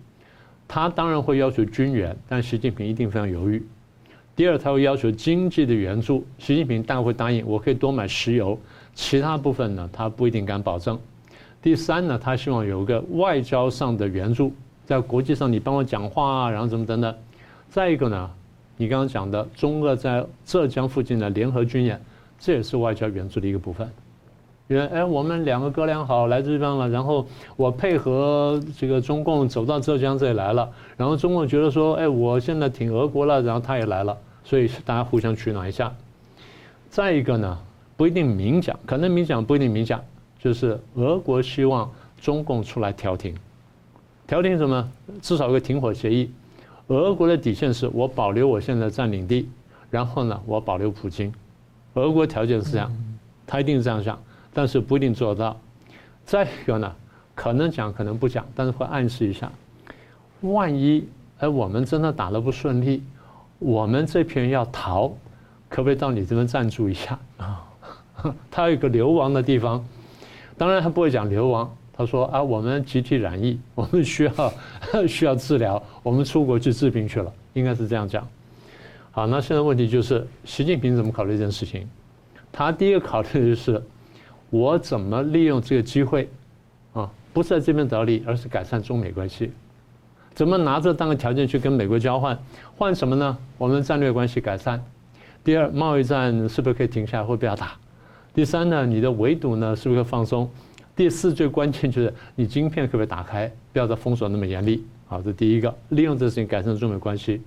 [0.68, 3.60] 他当然会要求军援，但习近平一定非常犹豫。
[4.36, 8.56] 第二他会要求经济的援助，习近平当然会答应，我可以多买石油，
[8.94, 10.96] 其他部分呢他不一定敢保证。
[11.60, 14.52] 第三呢，他希望有一个外交上的援助。
[14.86, 17.12] 在国际上，你帮我讲话啊，然后怎么等等。
[17.68, 18.30] 再一个呢，
[18.80, 22.00] 你刚刚讲的中俄在浙江附近的联合军演，
[22.38, 23.86] 这也是外交援助的一个部分。
[24.68, 30.66] 因为哎，我们两个哥俩好来这地方了，然后我配合这个中共走到浙江这里来了，
[30.96, 35.94] 然后中共觉得说，哎，我现在挺俄国了，然后他也来了，所以大家互相取暖一下。
[36.88, 37.58] 再一个呢，
[37.98, 40.02] 不一定明讲，可能明讲不一定明讲，
[40.38, 43.34] 就是俄国希望中共出来调停。
[44.26, 44.90] 调停什么？
[45.20, 46.30] 至少有个停火协议。
[46.96, 49.48] 俄国的底线是我保留我现在占领地，
[49.90, 51.32] 然后呢，我保留普京。
[51.94, 52.90] 俄国条件是这样，
[53.46, 54.18] 他一定是这样想，
[54.52, 55.56] 但是不一定做得到。
[56.24, 56.92] 再一个呢，
[57.34, 59.50] 可能讲，可能不讲，但是会暗示一下，
[60.40, 61.06] 万一
[61.38, 63.02] 哎我们真的打得不顺利，
[63.60, 65.08] 我们这批人要逃，
[65.68, 67.64] 可不可以到你这边暂住一下啊？
[68.50, 69.84] 他有一个流亡的地方，
[70.58, 74.52] 当然他不会讲流亡，他说啊，我们集体染疫， 我们需要
[75.06, 78.26] 需要治疗，我们出国去治病去了，应该是这样讲。
[79.10, 81.86] 好，那现在问题就是习近平怎么考虑这件事情？
[82.50, 83.82] 他第一个考虑的就是
[84.48, 86.26] 我怎么利用这个机会
[86.94, 89.52] 啊，不是在这边得利，而是改善中美关系。
[90.32, 92.38] 怎么拿这当个条件去跟美国交换？
[92.78, 93.36] 换什么呢？
[93.58, 94.82] 我们战略关系改善。
[95.44, 97.72] 第二，贸易战是不是可以停下来，或不要打？
[98.32, 100.48] 第三呢，你的围堵呢是不是放松？
[101.00, 104.84] 第四，最关键就是你晶片可不可以打开，不要再封锁那么严厉。
[105.06, 107.40] 好，这第一个，利用这事情改善中美关系。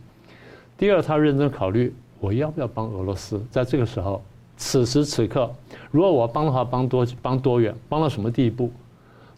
[0.76, 3.40] 第二，他认真考虑我要不要帮俄罗斯。
[3.52, 4.20] 在这个时候，
[4.58, 5.48] 此时此刻，
[5.92, 8.72] 如果我帮的话，帮多帮多远，帮到什么地步？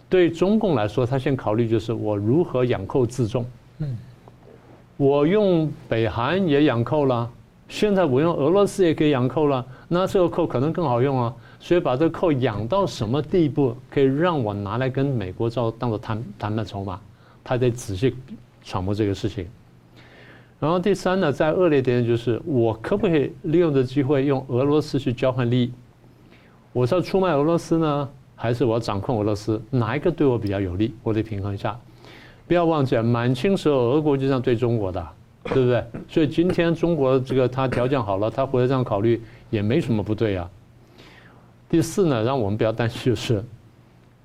[0.10, 3.46] 对中共来说，他先考虑就是我如何养寇自重。
[3.80, 3.98] 嗯，
[4.96, 7.30] 我用北韩也养寇了。
[7.68, 11.36] 现在我用俄罗斯也可以养寇了，那这个寇可能更好用啊！
[11.66, 17.02] 所以把这个扣养到什么地步，可以让我拿来跟美国照当做谈谈判筹码？
[17.44, 18.16] 他得仔细
[18.64, 19.48] 揣摩这个事情。
[20.60, 25.74] 然后第三呢，再恶劣点就是，我可不可以利用这机会用俄罗斯去交换利益？
[26.72, 29.60] 我是要出卖俄罗斯呢，还是我要掌控俄罗斯？
[29.72, 30.94] 哪一个对我比较有利？
[31.02, 31.76] 我得平衡一下。
[32.46, 35.04] 不要忘记，满清时候俄国就这样对中国的。
[35.46, 35.84] 对不对？
[36.08, 40.48] 所以今天中国这个他条件好了，他回来这样考虑也没什么不对啊。
[41.68, 43.44] 第四呢，让我们不要担心就是，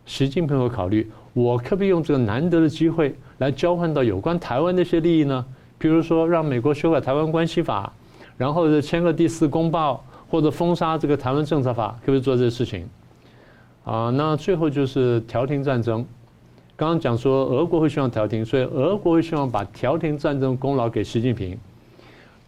[0.04, 5.44] 习近平会考虑，我可不可以用这个难得的机会来交换到有关台湾的一些利益呢？
[5.78, 7.92] 比如说让美国修改台湾关系法，
[8.36, 12.86] 然后签个第四公报，或者封杀这个台湾政策法，可不可以做这些事情？
[13.84, 16.04] 啊，那最后就是调停战争。
[16.76, 21.58] 刚刚讲说俄国会希望调停，所以俄国会希望把调停战争功劳给习近平。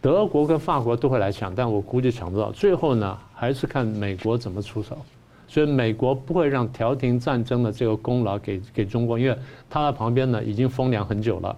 [0.03, 2.51] 德国跟法国都会来抢，但我估计抢不到。
[2.51, 4.99] 最后呢，还是看美国怎么出手。
[5.47, 9.37] 所以美国不会让调停战争的这个功劳给给中国，因为
[9.71, 11.55] 他在旁边呢已经风凉很久了。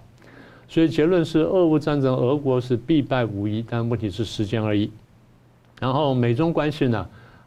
[0.69, 4.91] 所以结论是，俄乌战争俄国是必败无疑，但问题是时间而已。
[5.81, 7.07] 然后美中关系呢，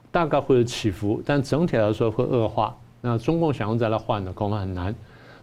[0.10, 2.76] 大概会有起伏，但整体来说会恶化。
[3.02, 4.96] 那中共想要再来换呢，恐怕很难。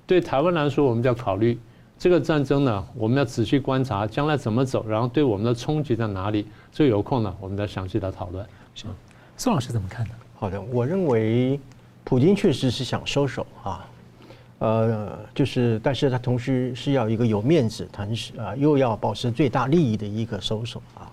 [0.07, 1.59] 对台湾来说，我们就要考虑
[2.05, 6.47] 这个战争呢，我们要仔细观察将来怎么走，然后对我们的冲击在哪里。
[6.71, 8.45] 所以有空呢，我们再详细的讨论。
[8.75, 8.85] 是，
[9.39, 10.13] 宋老师怎么看呢？
[10.35, 11.59] 好的，我认为
[12.05, 13.87] 普京确实是想收手啊，
[14.59, 21.09] 呃，就是，但是他同时是要一个有面子，同时啊，又要保持最大利益的一个收手啊，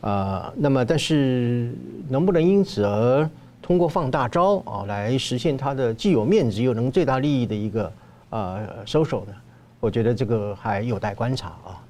[0.00, 1.72] 呃，那么但是
[2.08, 3.30] 能不能因此而
[3.62, 7.92] 通过放大招啊来实现他的既有面子又能最大利益的一个
[8.30, 9.32] 呃收手呢？
[9.80, 11.82] 我觉得这个还有待观察啊。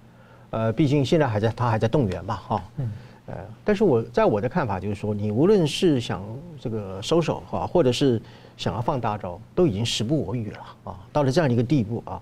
[0.50, 2.62] 呃，毕竟现在还在他还在动员嘛哈。
[2.78, 2.90] 嗯。
[3.26, 6.20] 呃，但是我在我的看法就是说，你无论是想
[6.58, 8.20] 这个收手哈，或者是
[8.56, 12.20] 想要放大招，都已经时不我与了啊，到了这样一个地步啊。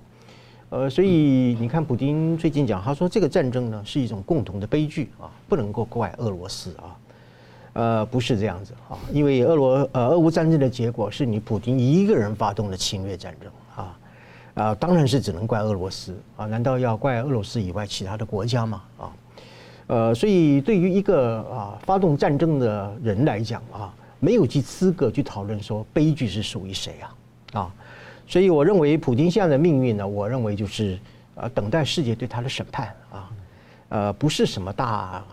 [0.69, 6.97] 呃，所以你看，普京最近讲，他说这个战争呢是一种共同的悲剧啊，不能够怪俄罗斯啊。
[7.73, 13.51] 呃，不是这样子啊，因为俄罗呃俄乌战争的结果是你普京一个人发动的侵略战争
[14.59, 18.83] 啊，当然是只能怪俄罗斯啊，难道要怪俄罗斯以外其他的国家吗？
[18.99, 19.13] 啊，
[19.87, 27.15] 呃，所以对于一个啊发动战争的人来讲啊，没有其资格去讨论说悲剧是属于谁啊
[27.61, 27.75] 啊，
[28.27, 30.99] 所以我认为普京现在的命运呢，我认为就是
[31.37, 33.31] 呃等待世界对他的审判啊，
[33.91, 35.25] 呃，不是什么大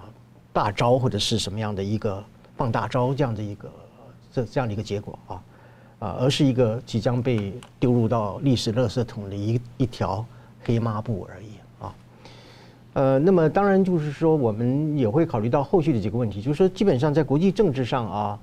[0.53, 2.23] 大招或者是什么样的一个。
[2.57, 3.69] 放大招这样的一个
[4.31, 5.43] 这这样的一个结果啊
[6.05, 10.23] 啊，而是一个即将被丢入到历史垃圾桶的一一条
[10.63, 11.47] 黑抹布而已
[11.83, 11.95] 啊。
[12.93, 18.39] 呃，那么当然就是说，我们也会考虑到后续的几个问题，就是说，基本上在国际政治上啊，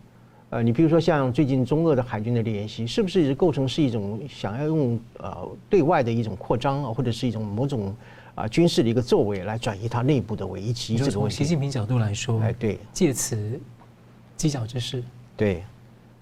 [0.50, 7.94] 呃，你比如说像最近中俄的海军的联系，是不是构成是一种想要用呃对外的一种扩张啊，或者是一种某种
[8.34, 10.96] 啊军事的一个作为来转移它内部的危机？
[10.96, 13.60] 这个从习近平角度来说，哎，对，借此。
[14.38, 15.04] 犄角之势，
[15.36, 15.62] 对，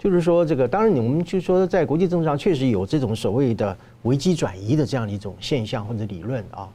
[0.01, 6.67] 就是说这个，当然，我们就说，在国际政治上确实有这种所谓的危机转移的这样的一种现象或者理论啊。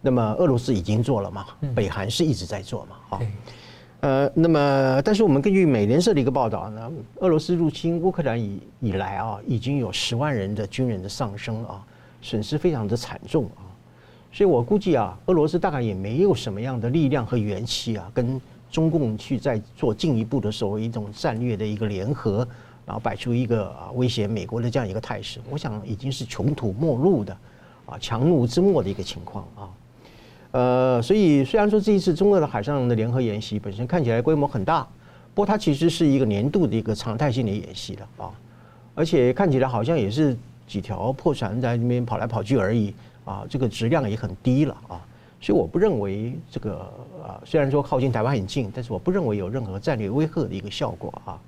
[0.00, 3.20] 那么俄罗斯已经做了嘛，北韩是一直在做嘛，啊，
[4.02, 11.84] 呃，那么但是我们根据美联社的一个报道呢，俄罗斯入侵乌克兰以以来啊，已经有十万人的军人的丧生啊，
[12.22, 13.66] 损失非常的惨重啊，
[14.32, 18.40] 所以我估计啊，俄罗斯大概也没有什么样的力量和元气啊，跟。
[18.70, 22.46] 中共去再做进一步的所谓一种战略的一个联合，
[22.88, 27.36] 然后摆出一个啊威胁美国的这样一个态势，我想已经是穷途末路的，
[27.84, 29.68] 啊强弩之末的一个情况啊。
[30.52, 34.84] 呃，所以虽然说这一次中俄的海上的联合演习本身看起来规模很大，
[35.34, 38.32] 不过它其实是一个年度的一个常态性的演习了啊，
[38.94, 40.34] 而且看起来好像也是
[40.66, 42.94] 几条破船在那边跑来跑去而已
[43.26, 44.98] 啊，这个质量也很低了啊，
[45.42, 46.90] 所以我不认为这个
[47.22, 51.38] 啊，虽然说靠近台湾很近，但是我不认为有任何战略威吓的一个效果啊。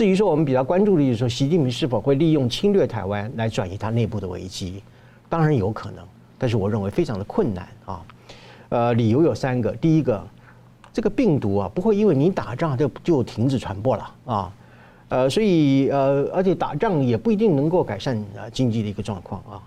[0.00, 4.82] 至于说我们比较关注的就是说，习近平是否会利用侵略台湾来转移他内部的危机？
[5.28, 6.02] 当然有可能，
[6.38, 8.02] 但是我认为非常的困难啊。
[8.70, 10.26] 呃，理由有三个：第一个，
[10.90, 14.52] 这个病毒啊不会因为你打仗就就停止传播了啊。
[15.10, 19.60] 呃，所以呃，而且打仗也不一定能够改善啊经济的一个状况啊。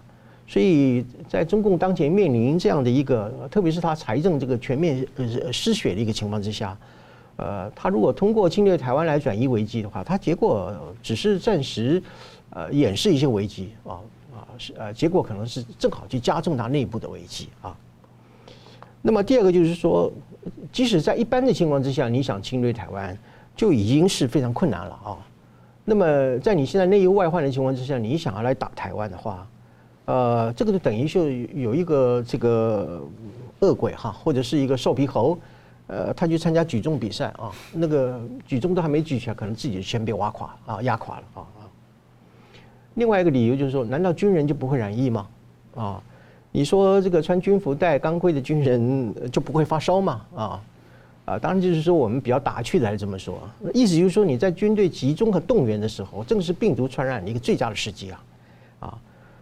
[0.48, 6.76] 所以在中共当前面临这样的一个，特别是他财政这个全面呃失血的一个情况之下。
[7.36, 12.02] 呃，他如果通过侵略台湾来转移危机的话，他结果只是暂时，
[12.52, 13.98] 呃，掩饰一些危机啊
[14.36, 17.76] 啊是呃，结果可能是正好去加重他内部的危机啊。
[19.02, 20.12] 那么第二个就是说，
[20.72, 23.18] 即使在一般的情况之下，你想侵略台湾
[23.56, 25.18] 就已经是非常困难了啊。
[25.84, 29.48] 那么在你现在内忧外患的情况之下，你想要来打台湾的话，
[30.06, 33.02] 呃，这个就等于就有一个这个
[33.60, 35.36] 恶鬼哈，或者是一个瘦皮猴。
[35.88, 41.62] 呃，他去参加举重比赛啊，那个举重都还没举起来，可能自己就先被挖垮啊，压垮了啊啊。
[42.96, 45.28] 另外一个理由就是说，难道军人就不会染疫吗？
[45.76, 46.02] 啊，
[46.52, 50.22] 你说这个穿军服戴钢盔的军人就不会发烧吗？
[50.36, 50.64] 啊
[51.26, 53.40] 啊，当然就是说我们比较打趣的来这么说，
[53.74, 58.24] 意思就是说你在军队集中和动员的时候，正是病毒传染的一个最佳的时机啊
[58.80, 58.98] 啊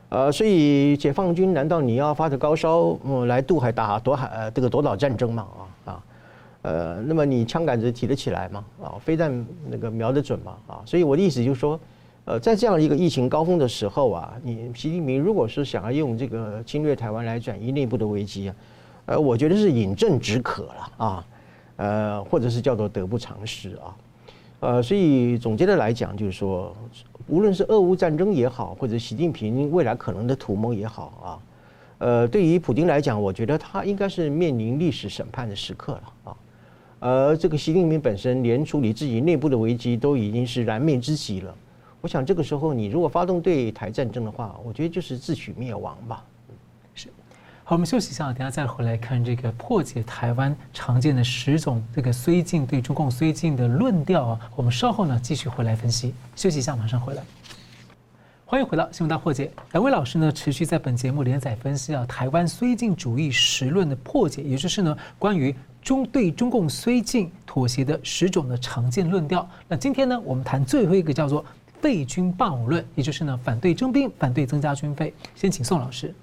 [0.10, 5.47] 呃，所以解放军难道你要发着高烧嗯来渡海打夺海呃这个夺岛战争吗？
[5.58, 5.63] 啊？
[6.63, 8.63] 呃，那么你枪杆子提得起来吗？
[8.84, 10.58] 啊，飞弹那个瞄得准吗？
[10.67, 11.80] 啊，所以我的意思就是说，
[12.26, 18.56] 呃，在这样一个疫情高峰的时候啊，你习近平如果是想要用这个侵略台湾来转移内部的危机啊，
[19.08, 21.28] 呃，我觉得是饮鸩止渴了啊，
[21.78, 23.95] 呃，或者是叫做得不偿失啊，
[24.60, 26.76] 呃，所以总结的来讲就是说，
[27.28, 31.39] 无论是俄乌战争也好，或者习近平未来可能的图谋也好啊，
[31.97, 36.38] 呃，对于普京来讲，我觉得他应该是面临历史审判的时刻了啊。
[37.04, 41.52] 而这个习近平本身连处理自己内部的危机都已经是燃眉之急了。
[42.00, 46.24] 我想这个时候你如果发动对台战争的话，我觉得就是自取灭亡吧。
[46.94, 47.08] 是。
[47.64, 54.52] 好，我们休息一下，等下再回来看这个破解台湾常见的十种这个绥靖对中共绥靖的论调啊。
[54.56, 56.14] 我们稍后呢继续回来分析。
[56.36, 57.24] 休息一下，马上回来。
[58.46, 59.50] 欢迎回到新闻大破解。
[59.72, 65.56] 两位老师呢持续在本节目连载分析啊台湾绥靖主义实论的破解，也就是呢关于。
[65.82, 69.48] 中对中共绥靖妥协的十种的常见论调。
[69.67, 71.44] 那今天呢，我们谈最后一个叫做
[71.82, 75.13] 废军霸武论，也就是呢反对征兵，反对增加军费。
[75.36, 76.13] 先请宋老师。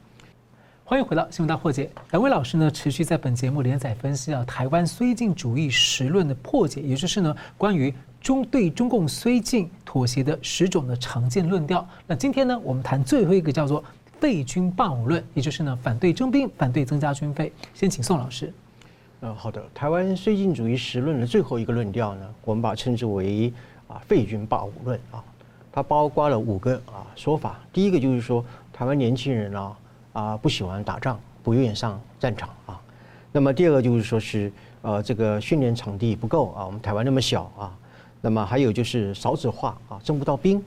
[0.84, 1.90] 欢迎回到新闻大破解。
[2.12, 11.86] 两位老师呢持续在本节目连载分析啊台湾绥靖主义实论的破解，也就是呢关于中对中共绥靖妥协的十种的常见论调。
[12.06, 13.84] 那今天呢，我们谈最后一个叫做
[14.18, 17.52] 废军霸武论，也就是呢反对征兵，反对增加军费。
[17.74, 18.50] 先请宋老师。
[19.20, 19.60] 呃，好的。
[19.74, 23.52] 台湾绥靖主义实论的最后一个论调呢，我们把称之为
[23.88, 25.22] 啊废军霸武论啊。
[25.72, 27.58] 它包括了五个啊说法。
[27.72, 29.78] 第一个就是说，台湾年轻人啊
[30.12, 32.80] 啊不喜欢打仗，不愿意上战场啊。
[33.32, 34.52] 那么第二个就是说是
[34.82, 37.76] 呃这个训练场地不够啊，我们台湾那么小啊。
[38.20, 40.62] 那么还有就是少子化啊，征不到兵。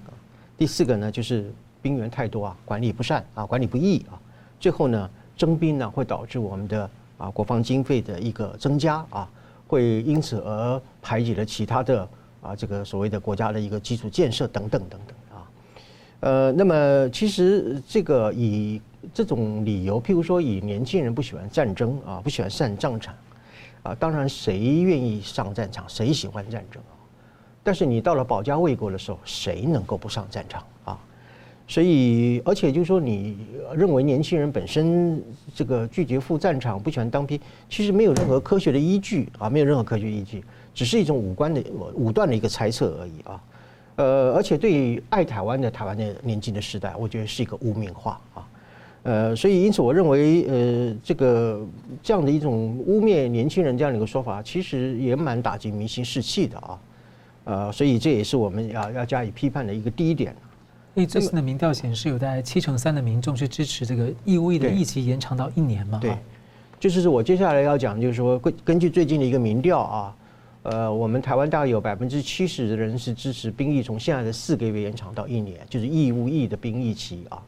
[0.58, 1.50] 第四个呢就是
[1.82, 4.20] 兵源太多啊，管理不善啊，管理不易啊。
[4.60, 6.90] 最后呢，征兵呢会导致我们的。
[7.22, 9.30] 啊，国防经费的一个增加啊，
[9.68, 12.10] 会因此而排挤了其他的
[12.42, 15.48] 啊，这个所谓的国家的一个基础建设等等等等啊。
[16.22, 18.82] 呃，那么其实这个以
[19.14, 23.14] 这种理由，譬如说以年轻人不喜欢战争啊，不喜欢上战场
[23.84, 26.98] 啊，当然谁愿意上战场，谁喜欢战争啊？
[27.62, 31.00] 但是你到了保家卫国的时候，谁能够不上战场啊？
[31.72, 33.38] 所以，而且就是说，你
[33.74, 35.24] 认为年轻人本身
[35.56, 41.64] 这个拒绝赴战场、不喜欢当兵，其实没有任何科学的依据啊，没有任何科学依据，只是一种武官的
[41.96, 43.42] 武断的一个猜测而已啊。
[43.96, 48.46] 呃，而且对于爱台湾的台湾的年轻的时代，我觉得是一个污名化啊。
[49.04, 51.66] 呃，所以因此，我认为呃，这个
[52.04, 56.80] 这样的一种污蔑年轻人这样的一个说法，其实也蛮打击民心士气的啊。
[57.46, 60.36] 呃，所以这也是我们要要加以批判的一个第一点。
[60.94, 65.98] 所以最新的民调显示，有大概七成三的民众是支持这个义务役的役期延长到一年嘛？
[66.00, 66.18] 对，
[66.80, 70.16] 就是我接下来要讲，就是说根根据最近的一个民调啊，
[70.64, 77.42] 呃，我们台湾大概有百分之七十的人是支持兵役从现在的四个月延长到一年，就是义务役的兵役期啊。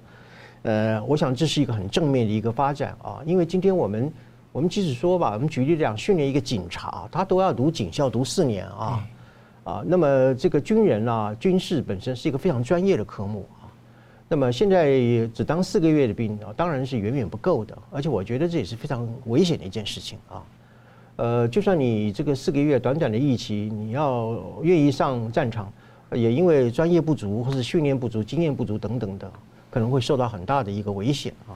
[0.62, 4.14] 呃，我想这是一个很正面的一个发展啊，因为今天我们
[4.54, 9.06] 我们即使说吧，我们举例讲，训练一个警察，他都要读警校读四年啊，
[9.64, 13.72] 啊，那么这个军人啊，军事本身是一个非常专业的科目啊。
[14.28, 14.88] 那么现在
[15.34, 20.44] 只当四个月的兵啊，当然是远远不够的，而且我觉得这也是非常危险的一件事情啊。
[21.16, 25.72] 呃，就算你这个四个月短短的役期，你要愿意上战场，
[26.12, 29.32] 也因为专业不足或是训练不足、经验不足等等的，
[29.70, 31.54] 可能会受到很大的一个危险啊。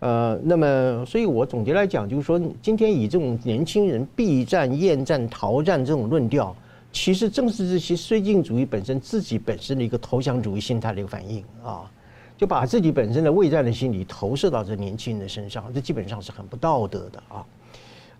[0.00, 6.54] 呃，那么，所以我总结来讲，就是说，今天以这种年轻人避战、厌战、逃战这种论调，
[6.94, 11.90] 其实正是这些绥靖主义本身自己本身的一个投降主义心态的一个反应啊，
[12.38, 17.44] 就把自己本身的畏战的心理投射到这年轻人的身上，这基本上是很不道德的啊。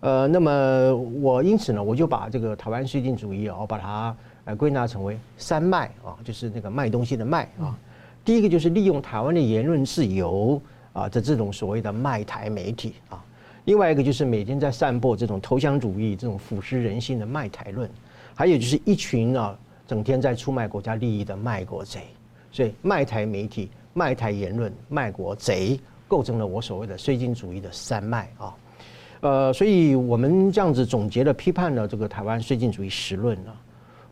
[0.01, 7.75] 呃，那么我因此呢，我就把这个台湾绥靖主义啊，我把它呃归纳成为三卖啊，就是那个卖东西的卖啊。
[8.25, 10.61] 第一个就是利用台湾的言论自由
[10.91, 13.23] 啊的这种所谓的卖台媒体啊，
[13.63, 17.89] 另外一个就是每天在散播这种投降主义、这种腐蚀人心的卖台论，
[18.35, 19.57] 还有就是一群啊
[19.87, 22.01] 整天在出卖国家利益的卖国贼。
[22.51, 25.77] 所以卖台媒体、卖台言论、卖国贼，
[26.07, 28.55] 构成了我所谓的绥靖主义的三脉啊。
[29.19, 33.51] 呃，所以我们这样子总结了批判了这个台湾绥靖主义实论呢，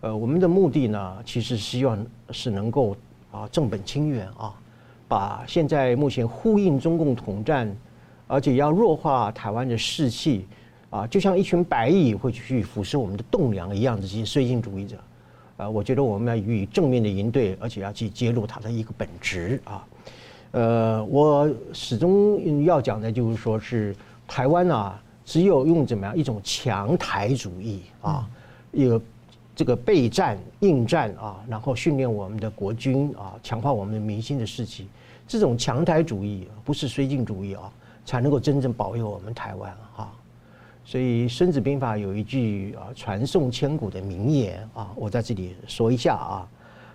[0.02, 2.98] 呃，我们的目的呢，其实希望是能够
[3.32, 4.54] 啊正本清源啊，
[5.08, 7.74] 把现在目前呼应中共统战，
[8.28, 10.46] 而且要弱化台湾的士气
[10.94, 14.96] 啊，就像一群白蚁会去腐蚀我们的栋梁一样的这些绥靖主义者，
[15.58, 19.88] 啊，我觉得我们要予以正面的应对，而且要去揭露它的一个本质啊。
[20.52, 23.96] 呃，我始终要讲的就是说是
[24.28, 25.00] 台湾啊。
[25.26, 28.30] 只有用怎么样一种强台主义啊，
[28.74, 29.02] 一个
[29.56, 34.86] 这个备战、应战啊，然后训练我们的国军啊，强化我们的民心的士气，
[35.26, 37.72] 这种强台主义不是绥靖主义啊，
[38.06, 40.12] 才能够真正保佑我们台湾啊。
[40.86, 46.48] 所以《孙子兵法》有一句啊传颂千古的名言啊，我在这里说一下啊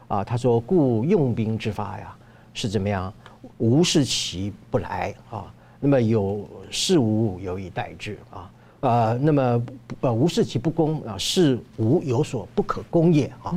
[0.09, 2.17] 啊，他说：“故用兵之法呀，
[2.55, 3.13] 是怎么样？
[3.59, 9.63] 无事其不来啊。”那么有事无有以待之啊，呃，那么
[10.01, 13.55] 呃无事其不攻啊，事无有所不可攻也啊，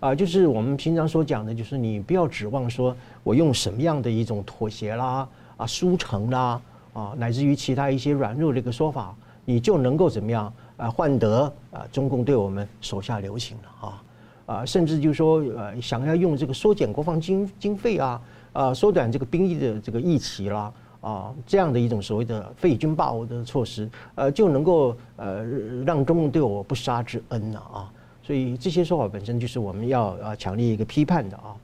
[0.00, 6.58] 啊，就是我们平常所讲的，就是你不要指望说我用什么样的一种妥协啦啊、输诚啦
[6.94, 9.14] 啊，乃至于其他一些软弱的一个说法，
[9.50, 14.02] 你就能够怎么样啊换得啊中共对我们手下留情了啊
[14.46, 18.20] 啊，甚至就是说呃想要用这个缩减国防经经费啊
[18.52, 20.72] 啊缩短这个兵役的这个役期啦。
[21.02, 25.42] 啊，这样的一种所谓的废军霸我的措施，呃，就能够呃
[25.86, 27.90] 让中共对我不杀之恩了啊。
[28.22, 31.56] 所以这些说法本身就是我们要啊强烈一个批判的啊。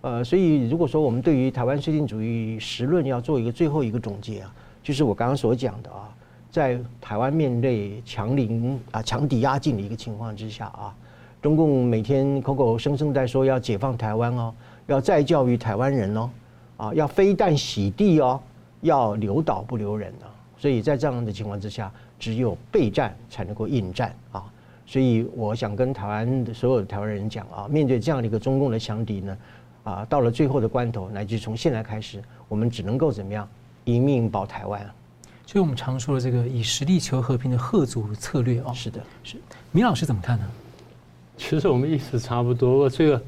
[0.00, 6.10] 呃，所以如果说我们对于台湾绥靖主义实论要做一个最后一个总结啊，就是我刚刚所讲的啊，
[6.50, 10.94] 在台湾面对强凌啊强敌压境的一个情况之下啊，
[11.40, 14.54] 中共每天口口声声在说要解放台湾哦，
[14.86, 16.30] 要再教育台湾人哦，
[16.76, 18.40] 啊，要飞弹洗地哦。
[18.82, 24.50] 要留岛不留人啊，所以在这样的情况之下，只有备战才能够应战啊。
[24.86, 29.38] 所以我想跟台湾的所有的台湾人讲啊，面对这样的一个中共的强敌呢，
[29.84, 33.46] 啊，到了最后的关头，乃至从现在开始，我们只能够怎么样，
[33.84, 34.80] 一命保台湾。
[35.50, 38.70] 所以我们常说的这个以实力求和平的贺族策略哦。
[38.72, 39.36] 是的，是。
[39.72, 40.44] 米老师怎么看呢？
[41.36, 42.88] 其实我们意思差不多。
[42.88, 43.20] 这个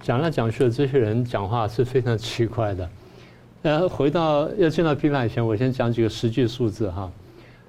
[0.00, 2.90] 讲来讲去的这些人讲话是非常奇怪的。
[3.62, 7.10] 呃，回到要进到批判以前，我先讲几个实际数字哈。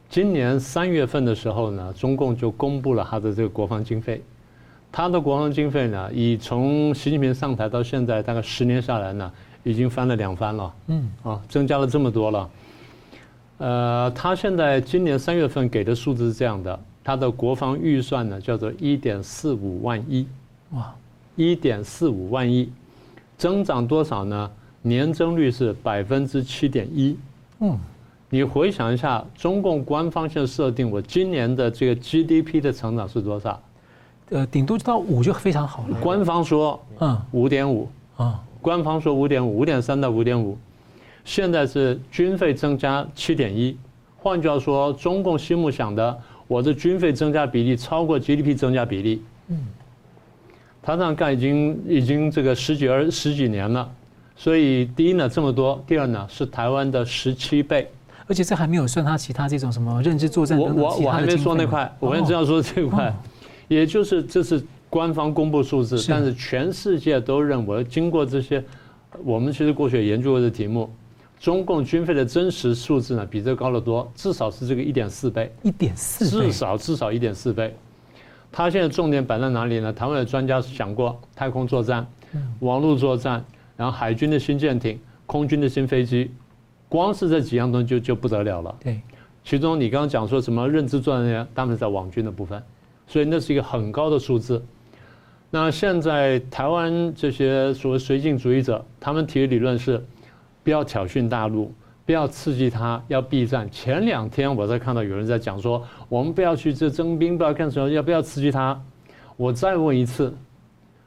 [0.07, 4.21] 今年三月份的时候呢，中共就公布了他的这个国防经费，
[4.91, 9.31] 他的国防经费呢，以从习近平上台到现在大概十年下来呢，
[9.63, 12.47] 已经翻了两番了，嗯，啊，增加了这么多了。
[13.59, 20.25] 呃，他现在今年三月份给的数字是这样的，他的国防预算呢叫做一点四五万亿，
[20.71, 20.93] 哇，
[21.35, 22.71] 一点四五万亿，
[23.37, 24.49] 增长多少呢？
[24.81, 27.17] 年增率是百分之七点一，
[27.59, 27.77] 嗯，
[28.29, 33.61] 你回想一下，中共官方现在设定我今年的这个 GDP 的成长是多少？
[34.29, 35.97] 呃，顶多到五就非常好了。
[35.99, 40.57] 官方说，嗯，五点五，啊，官方说五点五，五点三到五点五，
[41.25, 43.77] 现在是军费增加七点一，
[44.17, 46.17] 换句话说，中共心目想的，
[46.47, 49.57] 我的军费增加比例超过 GDP 增加比例，嗯，
[50.81, 53.89] 他这样干已经已经这个十几二十几年了。
[54.35, 57.89] 所以第一呢这么多，第二呢是台湾的十七倍，
[58.25, 63.13] 而且这还没有算他其他这种什么认知作战等等我我我还没说那块，我只要说这块，
[63.67, 68.63] 也就是这是官方公布数字，但是全世界都认为，经过这些，
[69.25, 70.89] 我们其实过去也研究过这题目，
[71.39, 77.73] 中共军费的真实数字呢，比这高得多，至少是这个一点四倍，一点四倍，至少至少一点四倍。
[78.51, 79.93] 他现在重点摆在哪里呢？
[79.93, 82.05] 台湾的专家想过，太空作战、
[82.59, 83.43] 网络作战，
[83.77, 86.29] 然后海军的新舰艇、空军的新飞机，
[86.89, 88.75] 光是这几样东西就就不得了了。
[88.81, 88.99] 对，
[89.45, 92.61] 其中你刚刚讲说什么认知作战，他们在网军的部分，
[93.07, 94.61] 所以那是一个很高的数字。
[95.49, 100.03] 那现在台湾这些所谓绥靖主义者，他们提的理论是。
[100.69, 101.73] 不要挑衅大陆，
[102.05, 103.67] 不要刺激他，要避战。
[103.71, 108.79] 前两天我在看到有人在讲说，我们不要去这征兵，不要干什么，要不要刺激他？
[109.35, 110.31] 我再问一次，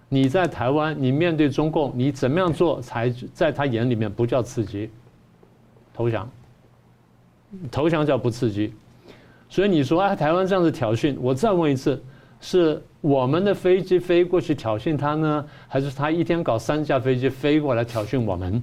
[0.09, 4.91] 你在台湾，你面对中共，你怎么样做才在他眼里面不叫刺激？
[5.95, 6.29] 投降，
[7.71, 8.75] 投降叫不刺激。
[9.49, 12.03] 所以你说啊，台湾这样子挑衅，我再问一次，
[12.41, 18.61] 是我们的飞机飞过去挑衅他呢，还是他一天搞三架飞机飞过来挑衅我们？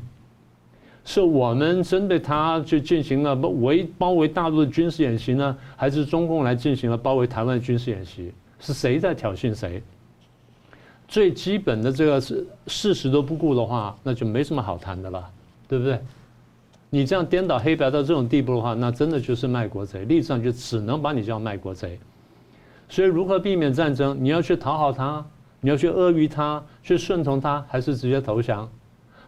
[1.06, 8.32] 是我们针对他去进行了围包围大陆的军事演习呢，还是中共来进行了包围台湾的军事演习？
[8.60, 9.82] 是谁在挑衅谁？
[11.08, 15.28] 最基本的这个是事实都不顾的话，那就没什么好谈的了，
[15.68, 16.00] 对不对？
[16.91, 22.00] 你这样颠倒黑白到这种地步的话，那真的就是卖国贼，历史上就只能把你叫卖国贼。
[22.88, 24.18] 所以如何避免战争？
[24.20, 25.26] 你要去讨好他，
[25.62, 28.70] 你要去阿谀他，去顺从他，还是直接投降？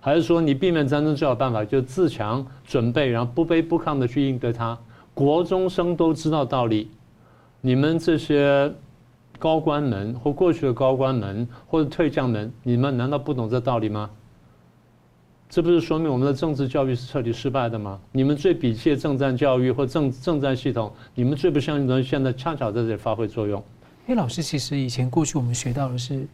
[0.04, 4.78] 还是说你避免战争最好办法就是自强准备，然后不卑不亢的去应对它。
[5.14, 6.90] 国中生都知道道理，
[7.62, 8.74] 你们这些
[9.38, 14.10] 高官们或过去的高官们或者退将们，你们难道不懂这道理吗？
[15.48, 18.00] 这不是说明我们的政治教育是彻底失败的吗？
[18.12, 23.64] 你们最鄙弃的政战教育或政政战系统，你们最不相信的东西，现在恰巧在这里发挥作用。
[24.08, 26.26] 因为老师其实以前过去我们学到的是。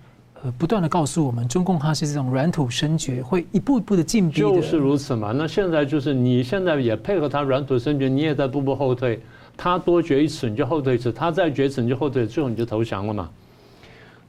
[0.43, 4.39] 呃，不断的告诉我们，中共它是这种软土深掘，会一步一步的进逼。
[4.39, 5.31] 就是如此嘛。
[5.31, 9.19] 那现在就是你现在也配合他软土深掘，你也在步步后退。
[9.55, 13.27] 他多掘一尺，你就后退一尺；他再掘一尺，你就后退，最后你就投降了嘛。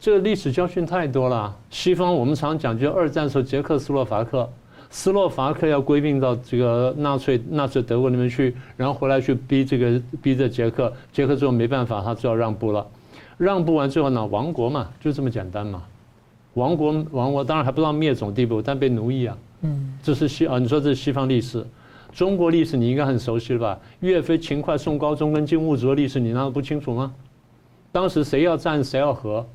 [0.01, 1.55] 这个历史教训太多了。
[1.69, 4.49] 西方我们常讲，就二战时候，捷克斯洛伐克，
[4.89, 12.87] 斯洛伐克要归并到这个纳粹纳粹德国那边去，然后回来去逼这个逼着捷克，捷克最后没办法，他就要让步了。
[13.37, 15.83] 让步完之后呢，亡国嘛，就这么简单嘛。
[16.59, 19.39] 亡国亡国，当然还不到灭种地步，但被奴役啊。
[19.63, 21.67] 嗯，这是西啊，你说这是西方历史，
[22.13, 23.79] 中国历史你应该很熟悉了吧？
[24.01, 27.15] 岳飞、秦桧、宋高宗跟金兀术的历史，你难道不清楚吗？
[27.91, 29.47] 当时谁要战谁要和？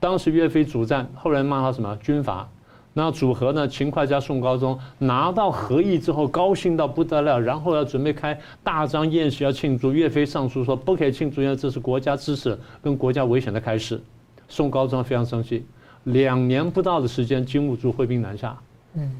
[0.00, 2.48] 当时岳飞主战，后来骂他什么军阀？
[2.96, 3.66] 那主和呢？
[3.66, 9.90] 秦桧加宋高宗拿到和议之后，高兴到不得了，然后要准备开大张宴席要庆祝。
[9.90, 14.00] 岳飞上书说不可以庆祝，因为这是国家之事跟国家危险的开始。
[14.48, 15.64] 宋高宗非常生气。
[16.04, 18.56] 两年不到的时间，金兀术挥兵南下。
[18.94, 19.10] 嗯，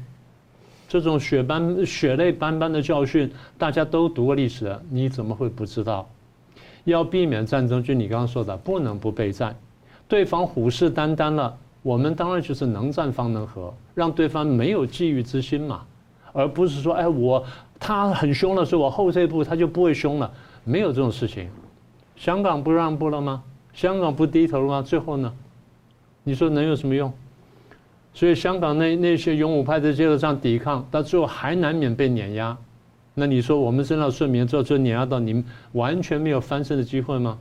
[0.87, 6.07] 这种血斑血泪斑斑的教训，大家都读过历史，你怎么会不知道？
[6.83, 9.55] 要避免战争，就你刚刚说的，不能不备战。
[10.07, 15.83] 对方虎视眈眈了，我们当然就是能战方能和，让对方没有觊觎之心嘛，
[16.31, 17.43] 而不是说，哎，我
[17.79, 20.31] 他很凶了，所以我后退一步，他就不会凶了。
[20.63, 21.49] 没有这种事情。
[22.15, 23.43] 香港不让步了吗？
[23.73, 24.81] 香港不低头了吗？
[24.83, 25.33] 最后呢？
[26.25, 27.13] 你说能有什么用？
[28.13, 32.57] 所以香港那那些勇武派在街头上抵抗，到最后还难免被碾压。
[33.13, 37.37] 那你说我们真的顺民之后就碾压到你们完全没有翻身的机会吗？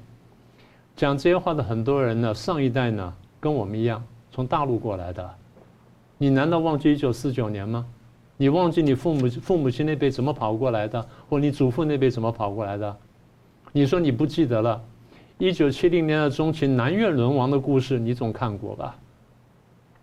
[0.94, 5.28] 讲这些话的很多人呢，上一代呢跟我们一样从大陆过来的。
[6.18, 7.84] 你难道忘记一九四九年吗？
[8.36, 12.96] 你忘记你父母父母亲那辈怎么跑过来的，或你祖父那辈怎么跑过来的？
[13.72, 14.82] 你说你不记得了？
[15.38, 18.94] 一九七零年的中期南越沦亡的故事，你总看过吧？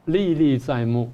[0.06, 1.10] 历历在目。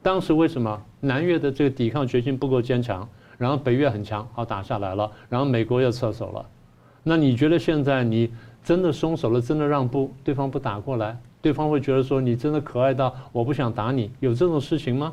[0.00, 3.06] 当时为什么南越的这个抵抗决心不够坚强？
[3.36, 6.46] 然后北越很强，好打下来了，然后美国又撤手了。
[7.02, 8.30] 那你觉得现在你
[8.62, 15.12] 真的松手了，真的让步，对方不打过来，对方会觉得说你真的可爱到我不想打你，有这种事情吗？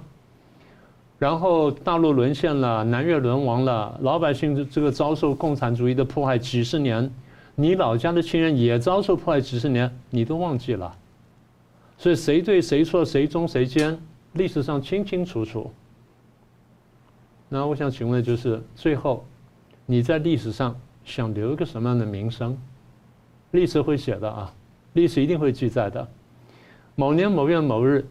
[1.18, 7.12] 然后大陆沦陷了，南越沦亡了，老百姓这个遭受共产主义的迫害几十年。
[7.56, 10.95] 你老家的亲人也遭受迫害几十年，你都忘记了，
[11.97, 13.97] 所以谁对谁错，谁忠谁奸，
[14.34, 15.72] 历史上清清楚楚。
[17.47, 19.26] 那我想请问就是，最后
[19.86, 20.76] 你在历史上
[21.06, 22.58] 想留一个什么样的名声？
[23.51, 24.53] 历史会写的啊，
[24.91, 26.06] 历史一定会记载的。
[26.95, 28.06] 某年某月某日，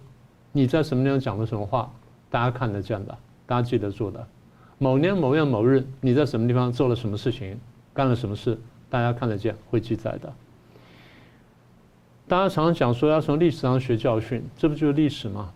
[0.52, 1.92] 你在什么地方讲了什么话，
[2.30, 4.26] 大家看得见的，大家记得住的。
[4.78, 7.58] 某年某月某日，你在什么地方做了什么事情，
[7.92, 8.58] 干了什么事？
[8.94, 10.32] 大家看得见，会记载的。
[12.28, 15.50] 大家常常讲说要从历史上学教训，这不就是历史吗？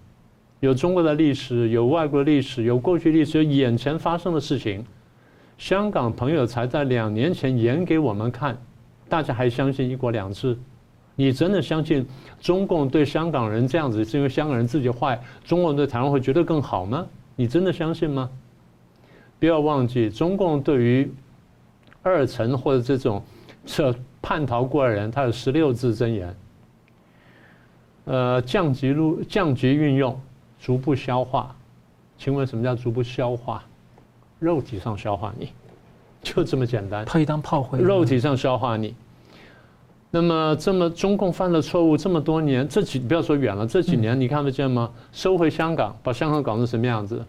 [0.58, 4.84] 有中国的历史，有外国的历史，有过去历史，有眼前发生的事情。
[5.56, 8.58] 香港朋友才在两年前演给我们看，
[9.08, 10.58] 大家还相信一国两制？
[11.14, 12.04] 你真的相信
[12.40, 17.06] 中共对香港人这样子是因为香港人自己坏，中国人对台湾会觉得更好吗？
[17.36, 18.28] 你真的相信吗？
[19.38, 21.08] 不要忘记，中共对于
[22.08, 23.22] 二层或者这种
[23.66, 26.36] 这叛逃过来人，他有十六字真言。
[28.06, 30.18] 呃，降级入降级运用，
[30.58, 31.54] 逐步消化。
[32.16, 33.62] 请问什么叫逐步消化？
[34.38, 35.50] 肉体上消化你，
[36.22, 37.04] 就这么简单。
[37.04, 37.78] 可以当炮灰。
[37.78, 38.94] 肉体上消化你。
[40.10, 44.90] 那么，这么中共犯了错误这么多年，这几不要说远了，这几年你看得见吗？
[45.12, 47.22] 收回香港，把香港搞成什么样子？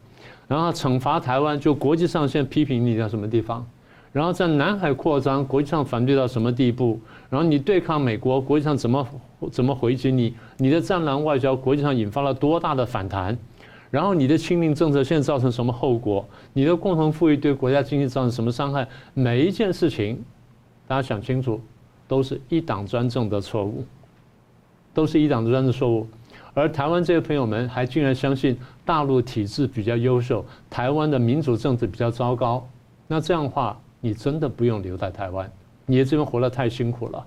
[0.48, 3.68] 然后惩罚台湾，就国际上现在批评你在什么地方？
[4.12, 7.00] 然后在南海扩张，国际上反对到什么地步？
[7.30, 9.08] 然后你对抗美国，国际上怎么
[9.52, 10.34] 怎么回击你？
[10.58, 13.38] 你的战狼外交，国际上引发了多大的反弹？
[13.92, 16.26] 然后你的亲民政策现在造成什么后果？
[16.54, 18.88] 你的共同富裕对国家经济造成什么伤害？
[19.14, 20.24] 每一件事情，
[20.88, 21.60] 大家想清楚。
[22.10, 23.86] 都是一党专政的错误，
[24.96, 26.08] 都是一党专政错误，
[26.56, 32.68] 而台湾这些朋友们还竟然相信大陆体制比较优秀，台湾的民主政治比较糟糕，
[33.06, 35.52] 那这样的话，你真的不用留在台湾，
[35.86, 37.26] 你这边活得太辛苦了，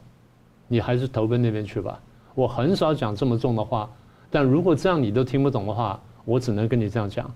[0.69, 2.01] 你还是投奔那边去吧。
[2.35, 3.91] 我很少讲这么重的话，
[4.31, 7.31] 但如果这样你都听不懂的话，我只能跟你这样讲，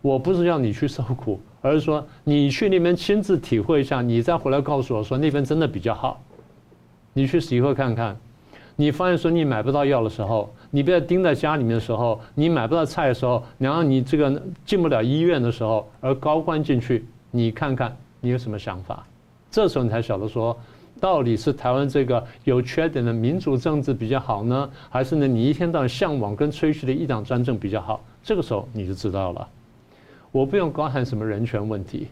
[0.00, 6.22] 我不是要你去受苦，而是说你去那边亲自体会一下，你再回来告诉我说那边真的比较好。
[7.12, 8.16] 你去体会看看，
[8.76, 19.06] 你发现说你买不到药的时候，你被钉在家里面的时候，你买不到菜的时候，然后你这个进不了医院的时候，而高官进去，你看看你有什么想法？
[19.50, 20.56] 这时候你才晓得说，
[21.00, 28.00] 到底是台湾这个有缺点的民主政治比较好呢，还是呢你一天到晚向往跟吹嘘的一党专政比较好？
[28.22, 29.48] 这个时候你就知道了。
[30.30, 32.08] 我不用高喊什么人权问题。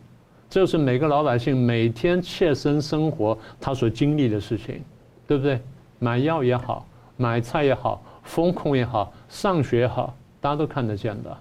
[0.50, 4.82] 这是每个老百姓每天切身生活他所经历的事情，
[5.26, 5.60] 对不对？
[5.98, 6.86] 买药也好，
[7.16, 11.36] 买菜也好，风控也好，上学也好，大家都看得见的。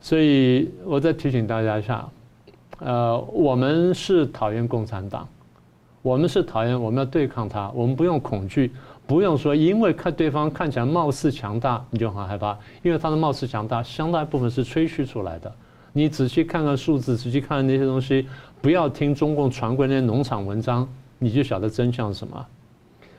[0.00, 2.08] 所以我再提醒大家一下，
[2.78, 5.26] 呃，我们是讨厌共产党，
[6.00, 8.72] 我们是讨厌，我们要对抗他，我们不用恐惧，
[9.06, 15.52] 不用说因为看对方看起来貌似强大，你就很害怕，因为他的貌似强大，相当一部分是吹嘘出来的。
[15.92, 18.28] 你仔细看看数字，仔细看看那些东西，
[18.62, 22.46] 不要听中共传过那些农场文章，你就晓得真相是什么。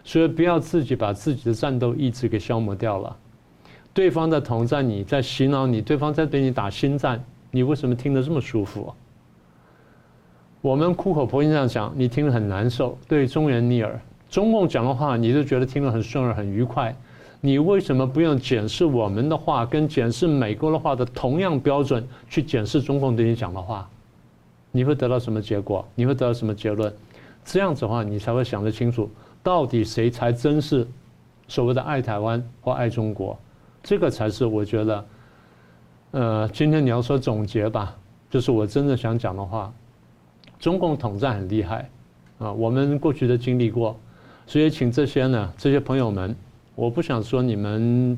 [0.05, 3.16] 所以不要自己把自己的战斗意志给消磨掉了。
[3.93, 8.93] 对方在统战你，在洗脑你，对方在对你打心战，你为什么听得这么舒服？
[10.62, 13.97] 我们苦口婆心这样讲，你听得很难受，对中原逆耳。
[14.30, 16.93] 中共讲的话，你就觉得听得很顺耳、很愉快。
[17.39, 23.88] 你为什么不用检视我们的话跟检视美国的话的同样标准去检视中共对你讲的话？
[24.74, 25.88] 你会得到什么结果？
[25.95, 26.93] 你会得到什么结论？
[27.45, 29.10] 这样子的话，你才会想得清楚，
[29.41, 30.86] 到底谁才真是
[31.47, 33.39] 所谓的爱台湾或爱中国？
[33.82, 35.05] 这个才是我觉得，
[36.12, 37.95] 呃，今天你要说总结吧，
[38.30, 39.74] 就是我真的想讲的话。
[40.60, 41.89] 中共统战很厉害
[42.38, 43.97] 啊，我们过去都经历过，
[44.45, 46.36] 所以请这些呢，这些朋友们。
[46.76, 48.18] 我不想说你们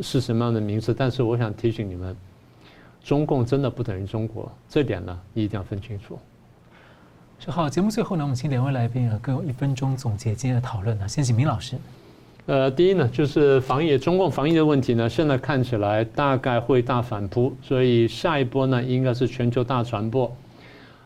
[0.00, 2.16] 是什么样的名字，但是我想提醒你们，
[3.04, 6.18] 中共真的不等于中国，这点呢，你一定要分清楚。
[7.38, 11.06] 是好，节目最后呢，我们请两位来宾啊，各用一分钟总结今天的讨论呢。
[11.06, 11.76] 先请明老师。
[12.46, 20.34] 呃，第一呢，就是防疫，中共防疫的问题呢，现在看起来大概会大反扑，所以下一波呢，应该是全球大传播。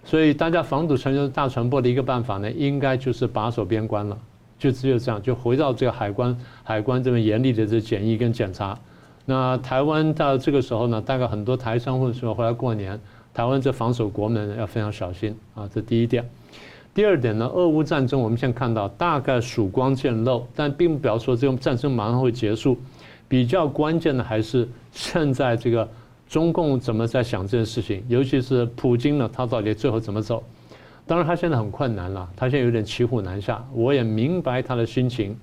[0.04, 4.18] 所以大家防堵全球大传播的一个办法呢，应该就是把守边关了。
[4.58, 8.78] 就只有这样，就回到这个海关，海关这么严厉的这检疫跟检查。
[9.24, 13.00] 那台湾到这个时候呢，大概很多台商或者说回来过年，
[13.34, 16.28] 台湾这防守国门要非常小心啊，这第一点。
[16.94, 22.78] 第二点呢，俄乌战争我们现在看到大概曙光渐露，但并不表示说这种战争马上会结束。
[23.28, 25.88] 比较关键的还是现在这个
[26.32, 30.42] 中共怎么在想这件事情，尤其是普京呢，他到底最后怎么走？
[31.06, 33.62] 当然，他现在很困难了，他现在有点骑虎难下。
[33.74, 35.36] 我也明白他的心情，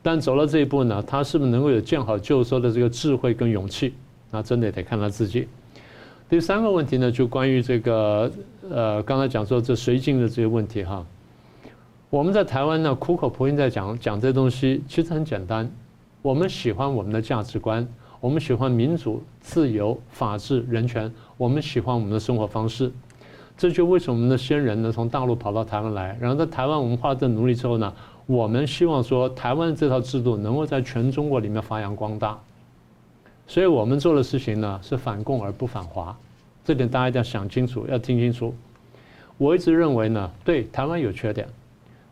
[0.00, 3.92] 但走到这一步呢，他是不是能够有见好就收的这个智慧跟勇气？
[4.30, 5.46] 那真的得看他自己。
[6.26, 8.32] 第三个问题呢，就关于这个
[8.70, 11.04] 呃，刚才讲说这绥靖的这些问题哈。
[12.08, 15.70] 我们在台湾呢，苦口婆心在讲讲这东西，其实很简单。
[16.22, 17.86] 我们喜欢我们的价值观，
[18.20, 22.92] 我们喜欢民主、自由、法治、人权，我们喜欢我们的生活方式。
[23.56, 27.90] 这就为什么我们的先人呢，从大陆跑到台湾来，然后在台湾文化的努力之后呢，
[28.26, 32.38] 我们希望说台湾这套制度能够在全中国里面发扬光大。
[33.46, 36.14] 所以我们做的事情呢是反共而不反华，
[36.62, 38.54] 这点大家一定要想清楚，要听清楚。
[39.38, 41.48] 我一直认为呢，对台湾有缺点，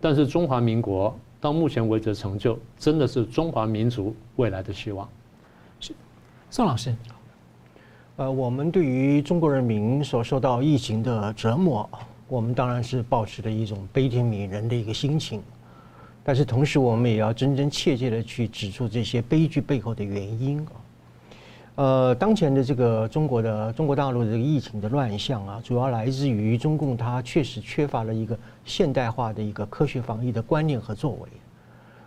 [0.01, 5.07] 但是中华民国到目前为止的成就，真的是中华民族未来的希望。
[6.51, 6.95] 宋老师，
[8.17, 11.87] 呃，我们对于中国人民所受到疫情的折磨，
[12.27, 15.43] 我们当然是保持着一种悲天悯人的一个心情，
[16.25, 20.67] 但是同时我们也要真真切切的去指出这些悲剧背后的原因。
[21.75, 31.29] 呃，当前的这个中国的中国大陆的这个疫情的乱象啊，主要来自于中共它确实缺乏了一个现代化的一个科学防疫的观念和作为，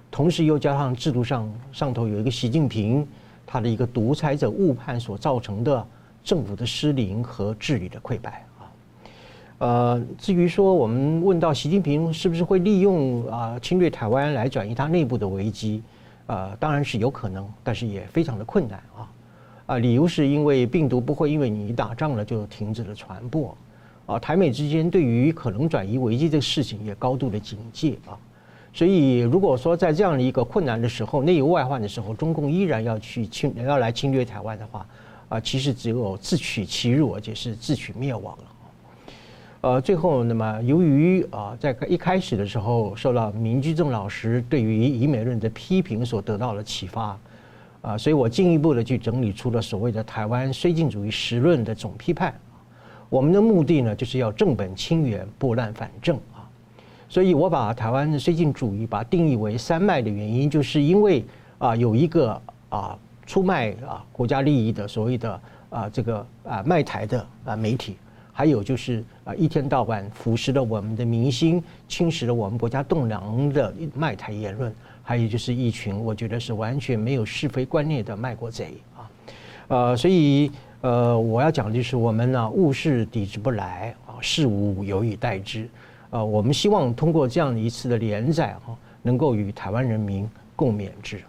[0.10, 3.08] 同时又加上制度上上头有一个习近平
[3.52, 5.86] 他的一个独裁者误判所造成的
[6.24, 8.64] 政府的失灵和治理的溃败啊。
[9.58, 15.84] 呃，至于说我们问到习近平是不是会利用啊侵略台湾来转移他内部的危机，
[16.28, 19.12] 呃，当然是有可能，但是也非常的困难啊。
[19.66, 23.54] 啊，理由是因为病毒不会因为你打仗了就停止了传播，
[24.06, 28.18] 啊，台美之间对于可能转移危机这个事情也高度的警戒啊，
[28.74, 34.86] 所以如果说在这样的一个困难的时候，内忧外患的时候，中共依然要去侵要来侵略台湾的话，
[35.30, 38.44] 啊，其实只有自取其辱，而且是自取灭亡了。
[39.62, 47.18] 呃，最后那么由于啊，在一开始的时候受到明居正老师对于以美论的批评所得到了启发。
[47.82, 52.32] 啊，所以我进一步的去整理出了所谓的台湾绥靖主义实论的总批判。
[53.10, 56.16] 我们的目的呢，就是要正本清源，拨乱反正。
[57.12, 61.22] 所以我把台湾的绥靖主义把它定义为三卖的原因，就是因为
[61.58, 67.98] 啊，有一个啊出卖啊国家利益的所谓的啊这个啊卖台的啊媒体，
[68.32, 74.74] 还有就是啊一天到晚腐蚀了我们的民心，侵蚀了我们国家栋梁的卖台言论。
[75.04, 79.12] 还有就是一群，我觉得是完全没有是非观念的卖国贼啊，
[79.68, 80.50] 呃，所以
[80.80, 85.68] 呃，我要讲的就是我们呢，物事抵制不来啊，事无有以待之，
[86.12, 91.20] 呃，我们希望通过这样一次的连载哈，能够与台湾人民共勉之。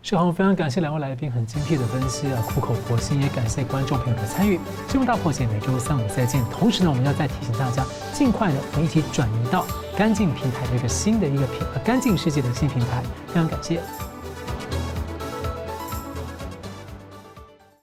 [0.00, 4.58] 是好，非常感谢两位来宾很精辟的分析啊，苦口婆心，也感谢观众朋友的参与。
[4.88, 6.42] 新闻大破解每周三五再见。
[6.44, 9.66] 同时呢，我们要再提醒大家，尽快的我们一起转移到
[9.96, 13.02] 干净平台的一个新的一个平干净世界的新平台。
[13.26, 13.80] 非常感谢。